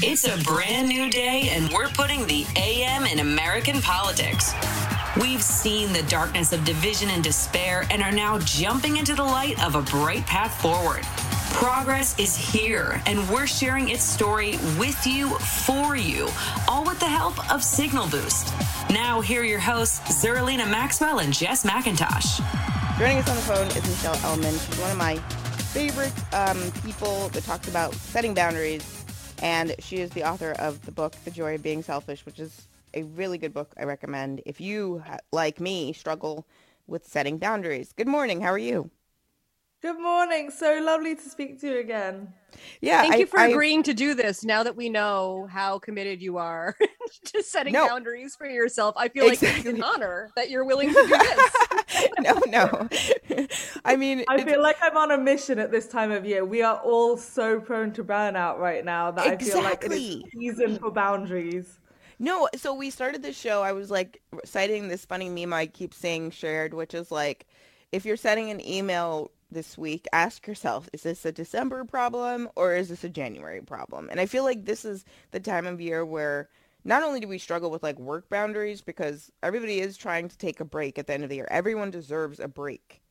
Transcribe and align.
It's 0.00 0.28
a 0.28 0.38
brand 0.44 0.88
new 0.88 1.10
day, 1.10 1.48
and 1.50 1.68
we're 1.72 1.88
putting 1.88 2.24
the 2.28 2.46
AM 2.54 3.04
in 3.04 3.18
American 3.18 3.80
politics. 3.80 4.52
We've 5.20 5.42
seen 5.42 5.92
the 5.92 6.04
darkness 6.04 6.52
of 6.52 6.64
division 6.64 7.10
and 7.10 7.24
despair 7.24 7.84
and 7.90 8.00
are 8.00 8.12
now 8.12 8.38
jumping 8.38 8.98
into 8.98 9.16
the 9.16 9.24
light 9.24 9.60
of 9.64 9.74
a 9.74 9.82
bright 9.82 10.24
path 10.24 10.54
forward. 10.62 11.02
Progress 11.52 12.16
is 12.16 12.36
here, 12.36 13.02
and 13.06 13.28
we're 13.28 13.48
sharing 13.48 13.88
its 13.88 14.04
story 14.04 14.52
with 14.78 15.04
you, 15.04 15.30
for 15.30 15.96
you, 15.96 16.28
all 16.68 16.84
with 16.84 17.00
the 17.00 17.06
help 17.06 17.52
of 17.52 17.64
Signal 17.64 18.08
Boost. 18.08 18.54
Now, 18.90 19.20
here 19.20 19.40
are 19.40 19.44
your 19.44 19.58
hosts, 19.58 20.24
Zerlina 20.24 20.70
Maxwell 20.70 21.18
and 21.18 21.32
Jess 21.32 21.66
McIntosh. 21.66 22.38
Joining 23.00 23.18
us 23.18 23.28
on 23.28 23.34
the 23.34 23.42
phone 23.42 23.66
is 23.66 23.88
Michelle 23.88 24.30
Elman. 24.30 24.52
She's 24.52 24.78
one 24.78 24.92
of 24.92 24.96
my 24.96 25.16
favorite 25.72 26.12
um, 26.32 26.70
people 26.84 27.30
that 27.30 27.42
talks 27.42 27.66
about 27.66 27.92
setting 27.94 28.32
boundaries 28.32 28.97
and 29.42 29.74
she 29.78 29.96
is 29.96 30.10
the 30.10 30.24
author 30.28 30.52
of 30.52 30.84
the 30.84 30.92
book 30.92 31.14
The 31.24 31.30
Joy 31.30 31.54
of 31.54 31.62
Being 31.62 31.82
Selfish, 31.82 32.24
which 32.26 32.38
is 32.38 32.66
a 32.94 33.02
really 33.02 33.38
good 33.38 33.52
book 33.52 33.72
I 33.78 33.84
recommend 33.84 34.42
if 34.46 34.60
you, 34.60 35.02
like 35.32 35.60
me, 35.60 35.92
struggle 35.92 36.46
with 36.86 37.06
setting 37.06 37.38
boundaries. 37.38 37.92
Good 37.96 38.08
morning. 38.08 38.40
How 38.40 38.50
are 38.52 38.58
you? 38.58 38.90
Good 39.80 40.00
morning. 40.00 40.50
So 40.50 40.80
lovely 40.82 41.14
to 41.14 41.22
speak 41.22 41.60
to 41.60 41.68
you 41.68 41.78
again. 41.78 42.32
Yeah. 42.80 43.00
Thank 43.02 43.14
I, 43.14 43.16
you 43.18 43.26
for 43.26 43.38
I, 43.38 43.46
agreeing 43.46 43.84
to 43.84 43.94
do 43.94 44.12
this 44.12 44.44
now 44.44 44.64
that 44.64 44.74
we 44.74 44.88
know 44.88 45.46
how 45.48 45.78
committed 45.78 46.20
you 46.20 46.36
are 46.36 46.74
to 47.26 47.44
setting 47.44 47.74
no, 47.74 47.86
boundaries 47.86 48.34
for 48.34 48.48
yourself. 48.48 48.96
I 48.96 49.08
feel 49.08 49.26
exactly. 49.26 49.48
like 49.48 49.58
it's 49.58 49.78
an 49.78 49.84
honor 49.84 50.30
that 50.34 50.50
you're 50.50 50.64
willing 50.64 50.88
to 50.88 50.94
do 50.94 51.06
this. 51.06 52.08
no, 52.18 52.42
no. 52.48 52.88
I 53.84 53.94
mean, 53.94 54.24
I 54.26 54.42
feel 54.42 54.60
like 54.60 54.78
I'm 54.82 54.96
on 54.96 55.12
a 55.12 55.18
mission 55.18 55.60
at 55.60 55.70
this 55.70 55.86
time 55.86 56.10
of 56.10 56.26
year. 56.26 56.44
We 56.44 56.60
are 56.62 56.78
all 56.78 57.16
so 57.16 57.60
prone 57.60 57.92
to 57.92 58.02
burnout 58.02 58.58
right 58.58 58.84
now 58.84 59.12
that 59.12 59.28
exactly. 59.28 59.48
I 59.48 59.54
feel 59.54 59.62
like 59.62 59.84
it 59.84 59.92
is 59.92 60.22
season 60.32 60.78
for 60.80 60.90
boundaries. 60.90 61.78
No, 62.18 62.48
so 62.56 62.74
we 62.74 62.90
started 62.90 63.22
the 63.22 63.32
show. 63.32 63.62
I 63.62 63.70
was 63.70 63.92
like 63.92 64.20
citing 64.44 64.88
this 64.88 65.04
funny 65.04 65.28
meme 65.28 65.52
I 65.52 65.66
keep 65.66 65.94
seeing 65.94 66.32
shared, 66.32 66.74
which 66.74 66.94
is 66.94 67.12
like, 67.12 67.46
if 67.92 68.04
you're 68.04 68.16
sending 68.16 68.50
an 68.50 68.60
email 68.66 69.30
this 69.50 69.78
week, 69.78 70.06
ask 70.12 70.46
yourself, 70.46 70.88
is 70.92 71.02
this 71.02 71.24
a 71.24 71.32
December 71.32 71.84
problem 71.84 72.48
or 72.56 72.74
is 72.74 72.88
this 72.88 73.04
a 73.04 73.08
January 73.08 73.60
problem? 73.60 74.08
And 74.10 74.20
I 74.20 74.26
feel 74.26 74.44
like 74.44 74.64
this 74.64 74.84
is 74.84 75.04
the 75.30 75.40
time 75.40 75.66
of 75.66 75.80
year 75.80 76.04
where 76.04 76.48
not 76.84 77.02
only 77.02 77.20
do 77.20 77.28
we 77.28 77.38
struggle 77.38 77.70
with 77.70 77.82
like 77.82 77.98
work 77.98 78.28
boundaries 78.28 78.80
because 78.80 79.30
everybody 79.42 79.80
is 79.80 79.96
trying 79.96 80.28
to 80.28 80.38
take 80.38 80.60
a 80.60 80.64
break 80.64 80.98
at 80.98 81.06
the 81.06 81.14
end 81.14 81.24
of 81.24 81.30
the 81.30 81.36
year. 81.36 81.48
Everyone 81.50 81.90
deserves 81.90 82.40
a 82.40 82.48
break. 82.48 83.02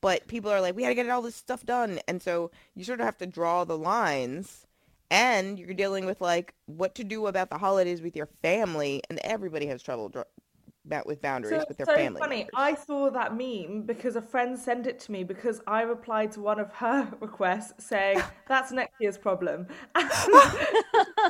But 0.00 0.26
people 0.26 0.50
are 0.50 0.60
like, 0.60 0.76
we 0.76 0.82
got 0.82 0.88
to 0.88 0.94
get 0.94 1.08
all 1.08 1.22
this 1.22 1.34
stuff 1.34 1.64
done. 1.64 1.98
And 2.06 2.22
so 2.22 2.50
you 2.74 2.84
sort 2.84 3.00
of 3.00 3.06
have 3.06 3.18
to 3.18 3.26
draw 3.26 3.64
the 3.64 3.78
lines 3.78 4.66
and 5.10 5.58
you're 5.58 5.74
dealing 5.74 6.06
with 6.06 6.20
like 6.20 6.54
what 6.66 6.94
to 6.96 7.04
do 7.04 7.26
about 7.26 7.50
the 7.50 7.58
holidays 7.58 8.02
with 8.02 8.16
your 8.16 8.28
family 8.42 9.02
and 9.08 9.18
everybody 9.22 9.66
has 9.66 9.82
trouble 9.82 10.10
about 10.86 11.06
with 11.06 11.22
boundaries 11.22 11.60
so, 11.60 11.64
with 11.68 11.76
their 11.76 11.86
so 11.86 11.94
family. 11.94 12.20
funny. 12.20 12.36
Members. 12.36 12.54
I 12.54 12.74
saw 12.74 13.10
that 13.10 13.36
meme 13.36 13.82
because 13.82 14.16
a 14.16 14.22
friend 14.22 14.58
sent 14.58 14.86
it 14.86 15.00
to 15.00 15.12
me 15.12 15.24
because 15.24 15.60
I 15.66 15.82
replied 15.82 16.32
to 16.32 16.40
one 16.40 16.60
of 16.60 16.72
her 16.74 17.08
requests 17.20 17.84
saying 17.84 18.22
that's 18.48 18.72
next 18.72 18.94
year's 19.00 19.18
problem. 19.18 19.66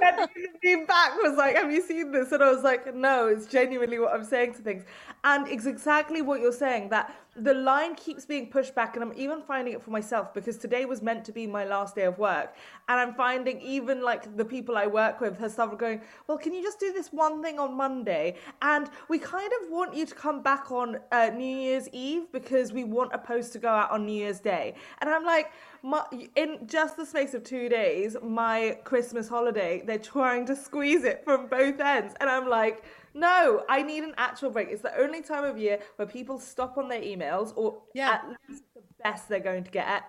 And 0.02 0.28
the 0.61 0.84
back 0.86 1.14
was 1.22 1.36
like, 1.36 1.55
"Have 1.56 1.70
you 1.70 1.80
seen 1.80 2.11
this?" 2.11 2.33
And 2.33 2.42
I 2.42 2.50
was 2.50 2.64
like, 2.64 2.94
"No, 2.94 3.28
it's 3.28 3.46
genuinely 3.46 3.98
what 3.98 4.12
I'm 4.12 4.24
saying 4.24 4.55
to 4.55 4.62
things." 4.62 4.84
And 5.22 5.46
it's 5.46 5.66
exactly 5.66 6.20
what 6.20 6.41
you're 6.41 6.52
saying 6.52 6.89
that 6.89 7.14
the 7.36 7.52
line 7.54 7.94
keeps 7.96 8.24
being 8.24 8.48
pushed 8.48 8.74
back 8.74 8.94
and 8.94 9.02
i'm 9.04 9.12
even 9.16 9.42
finding 9.42 9.74
it 9.74 9.82
for 9.82 9.90
myself 9.90 10.32
because 10.32 10.56
today 10.56 10.84
was 10.84 11.02
meant 11.02 11.24
to 11.24 11.32
be 11.32 11.46
my 11.46 11.64
last 11.64 11.96
day 11.96 12.04
of 12.04 12.18
work. 12.18 12.54
And 12.88 13.00
i'm 13.00 13.14
finding 13.14 13.60
even 13.60 14.02
like 14.02 14.36
the 14.36 14.44
people 14.44 14.77
i 14.77 14.86
work 14.86 15.20
with 15.20 15.38
have 15.38 15.50
started 15.50 15.78
going 15.78 16.00
well 16.27 16.38
can 16.38 16.55
you 16.55 16.62
just 16.62 16.78
do 16.78 16.92
this 16.92 17.08
one 17.08 17.42
thing 17.42 17.58
on 17.58 17.77
monday? 17.77 18.36
And 18.62 18.88
we 19.08 19.18
kind 19.18 19.50
of 19.60 19.70
want 19.70 19.94
you 19.94 20.06
to 20.06 20.14
come 20.14 20.42
back 20.42 20.70
on 20.70 20.98
uh, 21.10 21.30
new 21.34 21.56
year's 21.56 21.89
eve 21.92 22.30
because 22.33 22.73
we 22.73 22.84
want 22.84 23.12
a 23.12 23.18
post 23.18 23.52
to 23.55 23.58
go 23.58 23.68
out 23.68 23.90
on 23.90 24.06
new 24.06 24.12
year's 24.12 24.40
day. 24.40 24.74
And 24.98 25.11
i'm 25.11 25.24
like 25.24 25.50
my, 25.83 26.05
in 26.36 26.67
just 26.67 26.96
the 26.96 27.05
space 27.05 27.34
of 27.34 27.42
two 27.42 27.68
days 27.68 28.17
my 28.23 28.78
christmas 28.84 29.28
holiday 29.28 29.83
they're 29.86 29.98
trying 29.98 30.46
to 30.46 30.56
squeeze 30.56 31.05
it 31.05 31.23
from 31.24 31.48
both 31.48 31.80
ends. 31.80 32.14
And 32.20 32.30
i'm 32.30 32.48
like 32.48 32.84
no, 33.14 33.64
I 33.69 33.83
need 33.83 34.02
an 34.02 34.14
actual 34.17 34.51
break. 34.51 34.69
It's 34.70 34.83
the 34.83 34.97
only 34.98 35.23
time 35.23 35.45
of 35.45 35.57
year 35.57 35.79
where 35.97 36.07
people 36.07 36.39
stop 36.39 36.77
on 36.77 36.89
their 36.89 37.01
emails, 37.01 37.52
or 37.57 37.79
yeah. 37.95 38.11
at 38.11 38.29
least 38.48 38.64
the 38.75 38.83
best 39.02 39.29
they're 39.29 39.41
going 39.41 39.64
to 39.64 39.70
get 39.70 40.05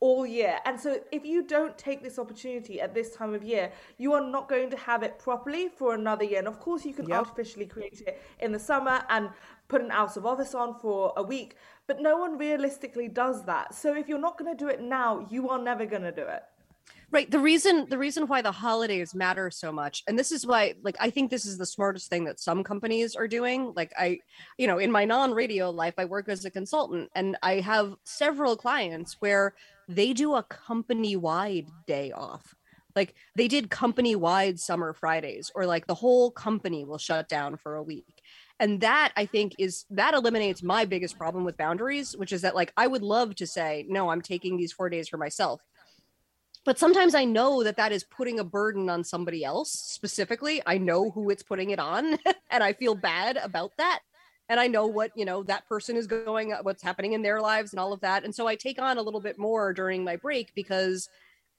all 0.00 0.26
year. 0.26 0.58
And 0.64 0.78
so, 0.78 1.00
if 1.12 1.24
you 1.24 1.42
don't 1.42 1.76
take 1.78 2.02
this 2.02 2.18
opportunity 2.18 2.80
at 2.80 2.94
this 2.94 3.14
time 3.14 3.34
of 3.34 3.42
year, 3.42 3.70
you 3.98 4.12
are 4.14 4.22
not 4.22 4.48
going 4.48 4.70
to 4.70 4.76
have 4.76 5.02
it 5.02 5.18
properly 5.18 5.68
for 5.68 5.94
another 5.94 6.24
year. 6.24 6.38
And 6.38 6.48
of 6.48 6.58
course, 6.58 6.84
you 6.84 6.94
can 6.94 7.08
yep. 7.08 7.18
artificially 7.18 7.66
create 7.66 8.02
it 8.06 8.20
in 8.40 8.52
the 8.52 8.58
summer 8.58 9.02
and 9.08 9.30
put 9.68 9.80
an 9.80 9.90
out 9.90 10.16
of 10.16 10.26
office 10.26 10.54
on 10.54 10.74
for 10.74 11.12
a 11.16 11.22
week, 11.22 11.56
but 11.86 12.00
no 12.00 12.16
one 12.16 12.36
realistically 12.38 13.08
does 13.08 13.44
that. 13.44 13.74
So, 13.74 13.94
if 13.94 14.08
you're 14.08 14.18
not 14.18 14.38
going 14.38 14.54
to 14.54 14.58
do 14.58 14.68
it 14.68 14.80
now, 14.80 15.26
you 15.30 15.48
are 15.50 15.58
never 15.58 15.86
going 15.86 16.02
to 16.02 16.12
do 16.12 16.22
it. 16.22 16.42
Right. 17.12 17.28
The 17.28 17.40
reason 17.40 17.86
the 17.88 17.98
reason 17.98 18.28
why 18.28 18.40
the 18.40 18.52
holidays 18.52 19.14
matter 19.16 19.50
so 19.50 19.72
much, 19.72 20.04
and 20.06 20.16
this 20.16 20.30
is 20.30 20.46
why 20.46 20.74
like 20.82 20.96
I 21.00 21.10
think 21.10 21.30
this 21.30 21.44
is 21.44 21.58
the 21.58 21.66
smartest 21.66 22.08
thing 22.08 22.24
that 22.24 22.38
some 22.38 22.62
companies 22.62 23.16
are 23.16 23.26
doing. 23.26 23.72
Like 23.74 23.92
I, 23.98 24.20
you 24.58 24.68
know, 24.68 24.78
in 24.78 24.92
my 24.92 25.04
non-radio 25.04 25.70
life, 25.70 25.94
I 25.98 26.04
work 26.04 26.28
as 26.28 26.44
a 26.44 26.50
consultant 26.50 27.10
and 27.16 27.36
I 27.42 27.54
have 27.60 27.96
several 28.04 28.56
clients 28.56 29.16
where 29.18 29.54
they 29.88 30.12
do 30.12 30.36
a 30.36 30.44
company-wide 30.44 31.66
day 31.88 32.12
off. 32.12 32.54
Like 32.94 33.14
they 33.34 33.48
did 33.48 33.70
company-wide 33.70 34.60
summer 34.60 34.92
Fridays, 34.92 35.50
or 35.54 35.66
like 35.66 35.88
the 35.88 35.94
whole 35.94 36.30
company 36.30 36.84
will 36.84 36.98
shut 36.98 37.28
down 37.28 37.56
for 37.56 37.74
a 37.74 37.82
week 37.82 38.22
and 38.60 38.80
that 38.82 39.10
i 39.16 39.26
think 39.26 39.54
is 39.58 39.86
that 39.90 40.14
eliminates 40.14 40.62
my 40.62 40.84
biggest 40.84 41.18
problem 41.18 41.44
with 41.44 41.56
boundaries 41.56 42.16
which 42.16 42.32
is 42.32 42.42
that 42.42 42.54
like 42.54 42.72
i 42.76 42.86
would 42.86 43.02
love 43.02 43.34
to 43.34 43.46
say 43.46 43.84
no 43.88 44.10
i'm 44.10 44.20
taking 44.20 44.56
these 44.56 44.72
four 44.72 44.88
days 44.88 45.08
for 45.08 45.16
myself 45.16 45.62
but 46.70 46.78
sometimes 46.78 47.16
i 47.16 47.24
know 47.24 47.64
that 47.64 47.76
that 47.76 47.90
is 47.90 48.04
putting 48.04 48.38
a 48.38 48.44
burden 48.44 48.88
on 48.88 49.02
somebody 49.02 49.44
else 49.44 49.72
specifically. 49.72 50.62
I 50.64 50.78
know 50.78 51.10
who 51.10 51.28
it's 51.28 51.42
putting 51.42 51.70
it 51.70 51.80
on 51.80 52.16
and 52.50 52.62
i 52.62 52.72
feel 52.72 52.94
bad 52.94 53.36
about 53.38 53.72
that. 53.78 54.02
And 54.48 54.60
i 54.60 54.68
know 54.68 54.86
what 54.86 55.10
you 55.16 55.24
know 55.24 55.42
that 55.42 55.66
person 55.66 55.96
is 55.96 56.06
going 56.06 56.52
what's 56.62 56.80
happening 56.80 57.14
in 57.14 57.22
their 57.22 57.40
lives 57.40 57.72
and 57.72 57.80
all 57.80 57.92
of 57.92 57.98
that. 58.02 58.24
And 58.24 58.32
so 58.32 58.46
i 58.46 58.54
take 58.54 58.80
on 58.80 58.98
a 58.98 59.02
little 59.02 59.20
bit 59.20 59.36
more 59.36 59.72
during 59.72 60.04
my 60.04 60.14
break 60.14 60.54
because 60.54 61.08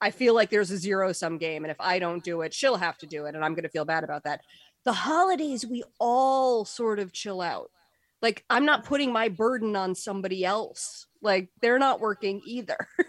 i 0.00 0.10
feel 0.10 0.34
like 0.34 0.48
there's 0.48 0.70
a 0.70 0.78
zero 0.78 1.12
sum 1.12 1.36
game. 1.36 1.62
And 1.62 1.70
if 1.70 1.78
i 1.78 1.98
don't 1.98 2.24
do 2.24 2.40
it 2.40 2.54
she'll 2.54 2.76
have 2.76 2.96
to 2.96 3.06
do 3.06 3.26
it 3.26 3.34
and 3.34 3.44
i'm 3.44 3.52
going 3.52 3.64
to 3.64 3.68
feel 3.68 3.84
bad 3.84 4.04
about 4.04 4.24
that. 4.24 4.40
The 4.86 4.94
holidays 4.94 5.66
we 5.66 5.84
all 6.00 6.64
sort 6.64 6.98
of 6.98 7.12
chill 7.12 7.42
out. 7.42 7.70
Like 8.22 8.46
i'm 8.48 8.64
not 8.64 8.86
putting 8.86 9.12
my 9.12 9.28
burden 9.28 9.76
on 9.76 9.94
somebody 9.94 10.42
else 10.42 11.06
like 11.22 11.48
they're 11.60 11.78
not 11.78 12.00
working 12.00 12.42
either. 12.46 12.76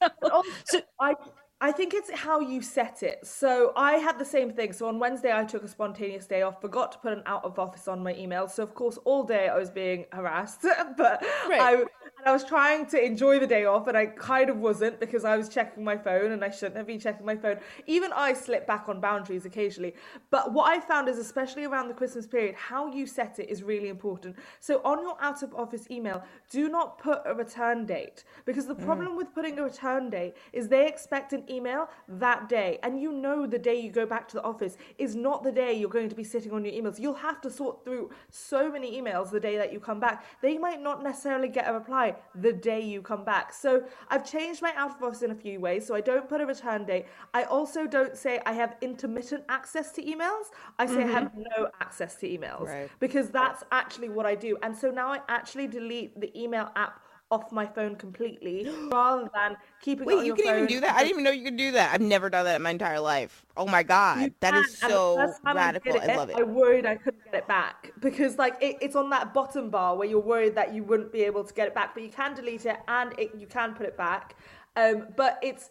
So, 0.00 0.42
so 0.64 0.80
i 1.00 1.14
I 1.62 1.72
think 1.72 1.92
it's 1.92 2.10
how 2.10 2.40
you 2.40 2.62
set 2.62 3.02
it. 3.02 3.26
So 3.26 3.72
I 3.76 3.94
had 3.94 4.18
the 4.18 4.24
same 4.24 4.50
thing. 4.50 4.72
So 4.72 4.88
on 4.88 4.98
Wednesday, 4.98 5.36
I 5.36 5.44
took 5.44 5.62
a 5.62 5.68
spontaneous 5.68 6.26
day 6.26 6.40
off, 6.40 6.60
forgot 6.60 6.92
to 6.92 6.98
put 6.98 7.12
an 7.12 7.22
out 7.26 7.44
of 7.44 7.58
office 7.58 7.86
on 7.86 8.02
my 8.02 8.14
email. 8.14 8.48
So 8.48 8.62
of 8.62 8.74
course, 8.74 8.98
all 9.04 9.24
day 9.24 9.48
I 9.48 9.58
was 9.58 9.70
being 9.70 10.06
harassed, 10.10 10.62
but 10.96 11.22
right. 11.48 11.60
I 11.60 11.84
and 12.20 12.28
I 12.28 12.32
was 12.32 12.44
trying 12.44 12.84
to 12.86 13.02
enjoy 13.02 13.38
the 13.38 13.46
day 13.46 13.64
off, 13.64 13.86
and 13.86 13.96
I 13.96 14.04
kind 14.04 14.50
of 14.50 14.58
wasn't 14.58 15.00
because 15.00 15.24
I 15.24 15.38
was 15.38 15.48
checking 15.48 15.82
my 15.82 15.96
phone, 15.96 16.32
and 16.32 16.44
I 16.44 16.50
shouldn't 16.50 16.76
have 16.76 16.86
been 16.86 17.00
checking 17.00 17.24
my 17.24 17.34
phone. 17.34 17.56
Even 17.86 18.12
I 18.12 18.34
slip 18.34 18.66
back 18.66 18.90
on 18.90 19.00
boundaries 19.00 19.46
occasionally. 19.46 19.94
But 20.30 20.52
what 20.52 20.70
I 20.70 20.80
found 20.80 21.08
is, 21.08 21.16
especially 21.16 21.64
around 21.64 21.88
the 21.88 21.94
Christmas 21.94 22.26
period, 22.26 22.54
how 22.56 22.92
you 22.92 23.06
set 23.06 23.38
it 23.38 23.48
is 23.48 23.62
really 23.62 23.88
important. 23.88 24.36
So 24.60 24.82
on 24.84 25.00
your 25.00 25.16
out 25.22 25.42
of 25.42 25.54
office 25.54 25.90
email, 25.90 26.22
do 26.50 26.68
not 26.68 26.98
put 26.98 27.22
a 27.24 27.34
return 27.34 27.86
date 27.86 28.24
because 28.44 28.66
the 28.66 28.74
mm. 28.74 28.84
problem 28.84 29.16
with 29.16 29.34
putting 29.34 29.58
a 29.58 29.62
return 29.62 30.10
date 30.10 30.34
is 30.52 30.68
they 30.68 30.86
expect 30.86 31.32
an 31.32 31.49
email 31.50 31.88
that 32.08 32.48
day, 32.48 32.78
and 32.82 33.00
you 33.00 33.12
know 33.12 33.46
the 33.46 33.58
day 33.58 33.78
you 33.78 33.90
go 33.90 34.06
back 34.06 34.28
to 34.28 34.36
the 34.36 34.42
office 34.42 34.76
is 34.98 35.16
not 35.16 35.42
the 35.42 35.52
day 35.52 35.72
you're 35.72 35.90
going 35.90 36.08
to 36.08 36.14
be 36.14 36.24
sitting 36.24 36.52
on 36.52 36.64
your 36.64 36.74
emails. 36.74 36.98
You'll 36.98 37.14
have 37.14 37.40
to 37.42 37.50
sort 37.50 37.84
through 37.84 38.10
so 38.30 38.70
many 38.70 39.00
emails 39.00 39.30
the 39.30 39.40
day 39.40 39.56
that 39.56 39.72
you 39.72 39.80
come 39.80 40.00
back. 40.00 40.24
They 40.42 40.58
might 40.58 40.80
not 40.82 41.02
necessarily 41.02 41.48
get 41.48 41.68
a 41.68 41.72
reply 41.72 42.16
the 42.34 42.52
day 42.52 42.80
you 42.80 43.02
come 43.02 43.24
back. 43.24 43.52
So 43.52 43.82
I've 44.08 44.24
changed 44.30 44.62
my 44.62 44.72
out 44.76 44.96
of 44.96 45.02
office 45.02 45.22
in 45.22 45.30
a 45.30 45.34
few 45.34 45.60
ways. 45.60 45.86
So 45.86 45.94
I 45.94 46.00
don't 46.00 46.28
put 46.28 46.40
a 46.40 46.46
return 46.46 46.84
date. 46.84 47.06
I 47.34 47.44
also 47.44 47.86
don't 47.86 48.16
say 48.16 48.40
I 48.46 48.52
have 48.52 48.76
intermittent 48.80 49.44
access 49.48 49.92
to 49.92 50.02
emails. 50.02 50.46
I 50.78 50.86
say 50.86 50.94
mm-hmm. 50.94 51.10
I 51.10 51.12
have 51.12 51.32
no 51.34 51.68
access 51.80 52.16
to 52.16 52.28
emails 52.28 52.66
right. 52.66 52.90
because 53.00 53.30
that's 53.30 53.64
actually 53.72 54.08
what 54.08 54.26
I 54.26 54.34
do. 54.34 54.56
And 54.62 54.76
so 54.76 54.90
now 54.90 55.08
I 55.12 55.20
actually 55.28 55.66
delete 55.66 56.20
the 56.20 56.30
email 56.38 56.70
app 56.76 57.02
off 57.30 57.52
my 57.52 57.66
phone 57.66 57.94
completely 57.94 58.68
rather 58.92 59.28
than 59.34 59.56
keeping 59.80 60.06
Wait, 60.06 60.18
it 60.18 60.26
you 60.26 60.34
can 60.34 60.46
even 60.46 60.66
do 60.66 60.80
that? 60.80 60.96
I 60.96 60.98
didn't 60.98 61.10
even 61.10 61.24
know 61.24 61.30
you 61.30 61.44
could 61.44 61.56
do 61.56 61.72
that. 61.72 61.94
I've 61.94 62.00
never 62.00 62.28
done 62.28 62.44
that 62.44 62.56
in 62.56 62.62
my 62.62 62.70
entire 62.70 63.00
life. 63.00 63.44
Oh 63.56 63.66
my 63.66 63.82
god, 63.82 64.32
that 64.40 64.54
is 64.54 64.78
so 64.78 65.32
radical. 65.44 65.92
I, 65.92 65.96
it, 65.96 66.10
I, 66.10 66.16
love 66.16 66.30
it. 66.30 66.36
I 66.36 66.42
worried 66.42 66.86
I 66.86 66.96
couldn't 66.96 67.24
get 67.24 67.34
it 67.34 67.48
back 67.48 67.92
because 68.00 68.38
like 68.38 68.56
it, 68.60 68.76
it's 68.80 68.96
on 68.96 69.10
that 69.10 69.32
bottom 69.32 69.70
bar 69.70 69.96
where 69.96 70.08
you're 70.08 70.20
worried 70.20 70.54
that 70.56 70.74
you 70.74 70.82
wouldn't 70.82 71.12
be 71.12 71.22
able 71.22 71.44
to 71.44 71.54
get 71.54 71.68
it 71.68 71.74
back, 71.74 71.94
but 71.94 72.02
you 72.02 72.10
can 72.10 72.34
delete 72.34 72.66
it 72.66 72.78
and 72.88 73.18
it, 73.18 73.34
you 73.36 73.46
can 73.46 73.74
put 73.74 73.86
it 73.86 73.96
back. 73.96 74.36
Um, 74.76 75.08
but 75.16 75.38
it's 75.42 75.70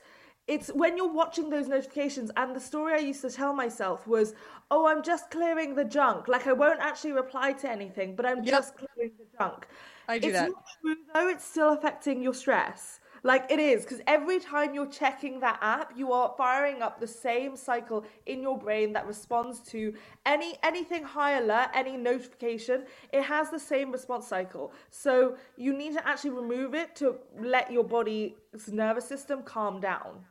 it's 0.50 0.70
when 0.70 0.98
you're 0.98 1.14
watching 1.14 1.50
those 1.52 1.68
notifications 1.68 2.32
and 2.36 2.56
the 2.56 2.60
story 2.60 2.94
i 2.94 2.98
used 2.98 3.22
to 3.22 3.30
tell 3.30 3.54
myself 3.54 4.08
was 4.08 4.34
oh 4.72 4.88
i'm 4.88 5.04
just 5.04 5.30
clearing 5.30 5.76
the 5.76 5.86
junk 5.86 6.28
like 6.28 6.48
i 6.48 6.52
won't 6.52 6.80
actually 6.80 7.12
reply 7.12 7.54
to 7.54 7.70
anything 7.70 8.16
but 8.16 8.26
i'm 8.26 8.44
Yep. 8.44 8.46
just 8.46 8.76
clearing 8.76 9.12
the 9.20 9.26
junk 9.38 9.68
I 10.10 10.18
do 10.18 10.28
it's 10.30 10.38
that. 10.38 10.50
not 10.50 10.66
true 10.82 10.96
though. 11.14 11.30
It's 11.30 11.46
still 11.46 11.74
affecting 11.74 12.22
your 12.24 12.34
stress. 12.34 13.00
Like 13.22 13.52
it 13.52 13.60
is 13.60 13.84
because 13.84 14.02
every 14.08 14.40
time 14.40 14.74
you're 14.74 14.88
checking 14.88 15.40
that 15.42 15.60
app 15.62 15.92
you 15.96 16.12
are 16.14 16.34
firing 16.38 16.82
up 16.82 17.00
the 17.00 17.08
same 17.08 17.56
cycle 17.56 18.06
in 18.26 18.42
your 18.42 18.58
brain 18.58 18.94
that 18.94 19.06
responds 19.06 19.60
to 19.72 19.94
any 20.26 20.56
anything 20.64 21.04
high 21.04 21.38
alert 21.38 21.70
any 21.76 21.96
notification. 21.96 22.86
It 23.14 23.24
has 23.24 23.52
the 23.52 23.60
same 23.60 23.92
response 23.92 24.28
cycle. 24.28 24.74
So 24.90 25.36
you 25.58 25.78
need 25.78 25.94
to 25.94 26.08
actually 26.08 26.32
remove 26.32 26.74
it 26.74 26.96
to 26.98 27.18
let 27.40 27.72
your 27.72 27.84
body's 27.84 28.34
nervous 28.68 29.08
system 29.08 29.44
calm 29.44 29.80
down 29.80 30.26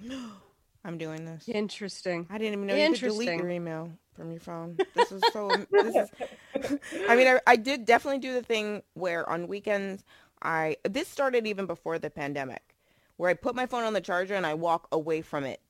I'm 0.84 0.96
doing 0.98 1.24
this. 1.24 1.48
Interesting. 1.48 2.26
I 2.30 2.38
didn't 2.38 2.54
even 2.54 2.66
know 2.66 2.74
you 2.74 2.90
could 2.92 3.00
delete 3.00 3.28
your 3.38 3.50
email 3.50 3.90
from 4.14 4.30
your 4.30 4.40
phone. 4.40 4.78
This 4.94 5.12
is 5.12 5.22
so. 5.32 5.50
this 5.70 5.94
is. 5.94 6.78
I 7.08 7.16
mean, 7.16 7.26
I, 7.26 7.40
I 7.46 7.56
did 7.56 7.84
definitely 7.84 8.20
do 8.20 8.32
the 8.34 8.42
thing 8.42 8.82
where 8.94 9.28
on 9.28 9.46
weekends 9.48 10.04
I. 10.42 10.76
This 10.88 11.08
started 11.08 11.46
even 11.46 11.66
before 11.66 11.98
the 11.98 12.08
pandemic, 12.10 12.76
where 13.16 13.28
I 13.30 13.34
put 13.34 13.54
my 13.54 13.66
phone 13.66 13.84
on 13.84 13.92
the 13.92 14.00
charger 14.00 14.34
and 14.34 14.46
I 14.46 14.54
walk 14.54 14.88
away 14.90 15.20
from 15.22 15.44
it. 15.44 15.60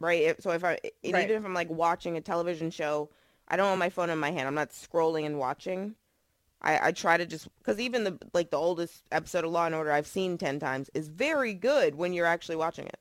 Right. 0.00 0.22
If- 0.22 0.40
So 0.40 0.50
if 0.50 0.62
I, 0.64 0.70
Right. 0.70 0.80
even 1.02 1.30
if 1.30 1.44
I'm 1.44 1.54
like 1.54 1.70
watching 1.70 2.16
a 2.16 2.20
television 2.20 2.70
show, 2.70 3.10
I 3.48 3.56
don't 3.56 3.66
want 3.68 3.78
my 3.80 3.90
phone 3.90 4.10
in 4.10 4.18
my 4.18 4.30
hand. 4.30 4.46
I'm 4.46 4.54
not 4.54 4.70
scrolling 4.70 5.26
and 5.26 5.38
watching. 5.38 5.94
I, 6.62 6.88
I 6.88 6.92
try 6.92 7.16
to 7.16 7.26
just 7.26 7.48
because 7.58 7.78
even 7.80 8.04
the 8.04 8.18
like 8.32 8.50
the 8.50 8.56
oldest 8.58 9.02
episode 9.12 9.44
of 9.44 9.50
Law 9.50 9.66
and 9.66 9.74
Order 9.74 9.90
I've 9.92 10.06
seen 10.06 10.38
ten 10.38 10.58
times 10.60 10.88
is 10.94 11.08
very 11.08 11.52
good 11.52 11.94
when 11.96 12.12
you're 12.12 12.24
actually 12.26 12.56
watching 12.56 12.86
it. 12.86 12.98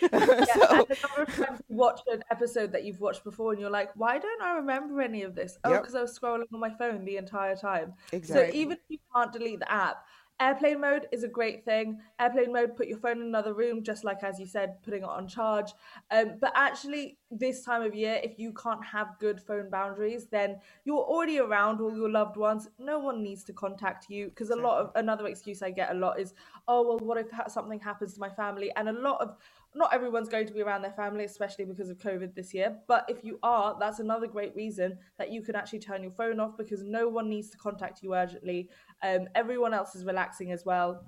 Yeah, 0.00 0.08
so 0.10 0.66
and 0.70 0.86
the 0.88 0.98
number 1.02 1.22
of 1.22 1.36
times 1.36 1.60
you 1.68 1.76
watch 1.76 2.00
an 2.10 2.22
episode 2.30 2.72
that 2.72 2.84
you've 2.84 3.00
watched 3.00 3.24
before 3.24 3.52
and 3.52 3.60
you're 3.60 3.70
like, 3.70 3.90
why 3.96 4.18
don't 4.18 4.42
I 4.42 4.54
remember 4.56 5.00
any 5.00 5.22
of 5.22 5.34
this? 5.34 5.58
Oh, 5.64 5.70
Yep. 5.70 5.82
because 5.82 5.94
I 5.94 6.02
was 6.02 6.18
scrolling 6.18 6.44
on 6.52 6.60
my 6.60 6.70
phone 6.70 7.04
the 7.04 7.16
entire 7.16 7.56
time. 7.56 7.94
exactly. 8.12 8.50
So 8.52 8.56
even 8.56 8.72
if 8.72 8.84
you 8.88 8.98
can't 9.14 9.32
delete 9.32 9.60
the 9.60 9.70
app, 9.70 10.04
airplane 10.40 10.80
mode 10.80 11.06
is 11.12 11.22
a 11.22 11.28
great 11.28 11.64
thing. 11.64 12.00
Airplane 12.18 12.52
mode, 12.52 12.76
put 12.76 12.88
your 12.88 12.98
phone 12.98 13.18
in 13.20 13.26
another 13.28 13.54
room, 13.54 13.84
just 13.84 14.02
like 14.02 14.24
as 14.24 14.40
you 14.40 14.46
said, 14.46 14.82
putting 14.82 15.02
it 15.04 15.08
on 15.08 15.28
charge. 15.28 15.72
Um, 16.10 16.38
but 16.40 16.52
actually, 16.56 17.18
this 17.30 17.62
time 17.64 17.82
of 17.82 17.94
year, 17.94 18.20
if 18.22 18.36
you 18.38 18.52
can't 18.52 18.84
have 18.84 19.16
good 19.20 19.40
phone 19.40 19.70
boundaries, 19.70 20.26
then 20.26 20.58
you're 20.84 20.98
already 21.04 21.38
around 21.38 21.80
all 21.80 21.94
your 21.94 22.10
loved 22.10 22.36
ones. 22.36 22.68
No 22.78 22.98
one 22.98 23.22
needs 23.22 23.44
to 23.44 23.52
contact 23.52 24.10
you 24.10 24.28
because 24.28 24.50
a 24.50 24.56
lot 24.56 24.80
of 24.80 24.90
another 24.96 25.26
excuse 25.28 25.62
I 25.62 25.70
get 25.70 25.92
a 25.92 25.94
lot 25.94 26.18
is, 26.18 26.34
oh 26.66 26.82
well, 26.82 26.98
what 26.98 27.16
if 27.18 27.28
something 27.48 27.78
happens 27.78 28.14
to 28.14 28.20
my 28.20 28.30
family? 28.30 28.72
And 28.74 28.88
a 28.88 28.92
lot 28.92 29.20
of 29.20 29.36
not 29.74 29.92
everyone's 29.92 30.28
going 30.28 30.46
to 30.46 30.52
be 30.52 30.62
around 30.62 30.82
their 30.82 30.92
family, 30.92 31.24
especially 31.24 31.64
because 31.64 31.90
of 31.90 31.98
COVID 31.98 32.34
this 32.34 32.54
year. 32.54 32.76
But 32.86 33.04
if 33.08 33.24
you 33.24 33.38
are, 33.42 33.76
that's 33.78 33.98
another 33.98 34.26
great 34.26 34.54
reason 34.54 34.98
that 35.18 35.32
you 35.32 35.42
can 35.42 35.56
actually 35.56 35.80
turn 35.80 36.02
your 36.02 36.12
phone 36.12 36.38
off 36.38 36.56
because 36.56 36.82
no 36.82 37.08
one 37.08 37.28
needs 37.28 37.50
to 37.50 37.58
contact 37.58 38.02
you 38.02 38.14
urgently. 38.14 38.70
Um, 39.02 39.28
everyone 39.34 39.74
else 39.74 39.94
is 39.94 40.04
relaxing 40.04 40.52
as 40.52 40.64
well. 40.64 41.04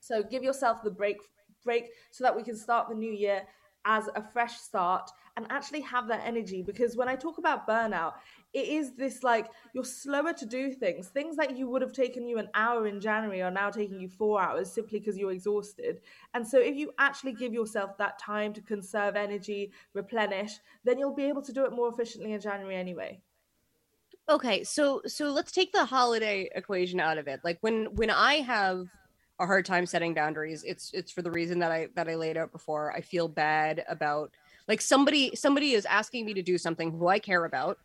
So 0.00 0.22
give 0.22 0.42
yourself 0.42 0.82
the 0.82 0.90
break 0.90 1.18
break 1.64 1.90
so 2.10 2.24
that 2.24 2.34
we 2.34 2.42
can 2.42 2.56
start 2.56 2.88
the 2.88 2.94
new 2.94 3.12
year 3.12 3.42
as 3.84 4.08
a 4.16 4.22
fresh 4.32 4.56
start 4.58 5.10
and 5.36 5.46
actually 5.50 5.80
have 5.80 6.08
that 6.08 6.22
energy 6.24 6.62
because 6.62 6.96
when 6.96 7.08
I 7.08 7.16
talk 7.16 7.38
about 7.38 7.66
burnout, 7.66 8.14
it 8.52 8.68
is 8.68 8.92
this 8.92 9.22
like 9.22 9.48
you're 9.72 9.84
slower 9.84 10.32
to 10.34 10.46
do 10.46 10.72
things. 10.72 11.08
Things 11.08 11.36
that 11.36 11.56
you 11.56 11.68
would 11.70 11.80
have 11.82 11.92
taken 11.92 12.26
you 12.26 12.38
an 12.38 12.48
hour 12.54 12.86
in 12.86 13.00
January 13.00 13.42
are 13.42 13.50
now 13.50 13.70
taking 13.70 13.98
you 13.98 14.08
four 14.08 14.42
hours 14.42 14.70
simply 14.70 14.98
because 14.98 15.16
you're 15.16 15.32
exhausted. 15.32 16.00
And 16.34 16.46
so 16.46 16.58
if 16.58 16.76
you 16.76 16.92
actually 16.98 17.32
give 17.32 17.54
yourself 17.54 17.96
that 17.98 18.18
time 18.18 18.52
to 18.54 18.60
conserve 18.60 19.16
energy, 19.16 19.72
replenish, 19.94 20.52
then 20.84 20.98
you'll 20.98 21.14
be 21.14 21.24
able 21.24 21.42
to 21.42 21.52
do 21.52 21.64
it 21.64 21.72
more 21.72 21.88
efficiently 21.88 22.32
in 22.32 22.40
January 22.40 22.76
anyway. 22.76 23.20
okay 24.28 24.62
so 24.62 25.02
so 25.06 25.30
let's 25.32 25.50
take 25.50 25.72
the 25.72 25.84
holiday 25.84 26.48
equation 26.54 27.00
out 27.00 27.18
of 27.18 27.26
it 27.26 27.40
like 27.42 27.58
when 27.60 27.86
when 27.96 28.08
i 28.08 28.34
have 28.34 28.86
a 29.40 29.46
hard 29.46 29.66
time 29.66 29.84
setting 29.84 30.14
boundaries 30.14 30.62
it's 30.62 30.92
it's 30.94 31.10
for 31.10 31.22
the 31.22 31.30
reason 31.30 31.58
that 31.58 31.72
i 31.72 31.88
that 31.96 32.08
i 32.08 32.14
laid 32.14 32.36
out 32.36 32.52
before 32.52 32.92
i 32.92 33.00
feel 33.00 33.26
bad 33.26 33.84
about 33.88 34.30
like 34.68 34.80
somebody 34.80 35.34
somebody 35.34 35.72
is 35.72 35.86
asking 35.86 36.24
me 36.24 36.34
to 36.34 36.42
do 36.42 36.58
something 36.58 36.90
who 36.92 37.08
i 37.08 37.18
care 37.18 37.44
about 37.44 37.78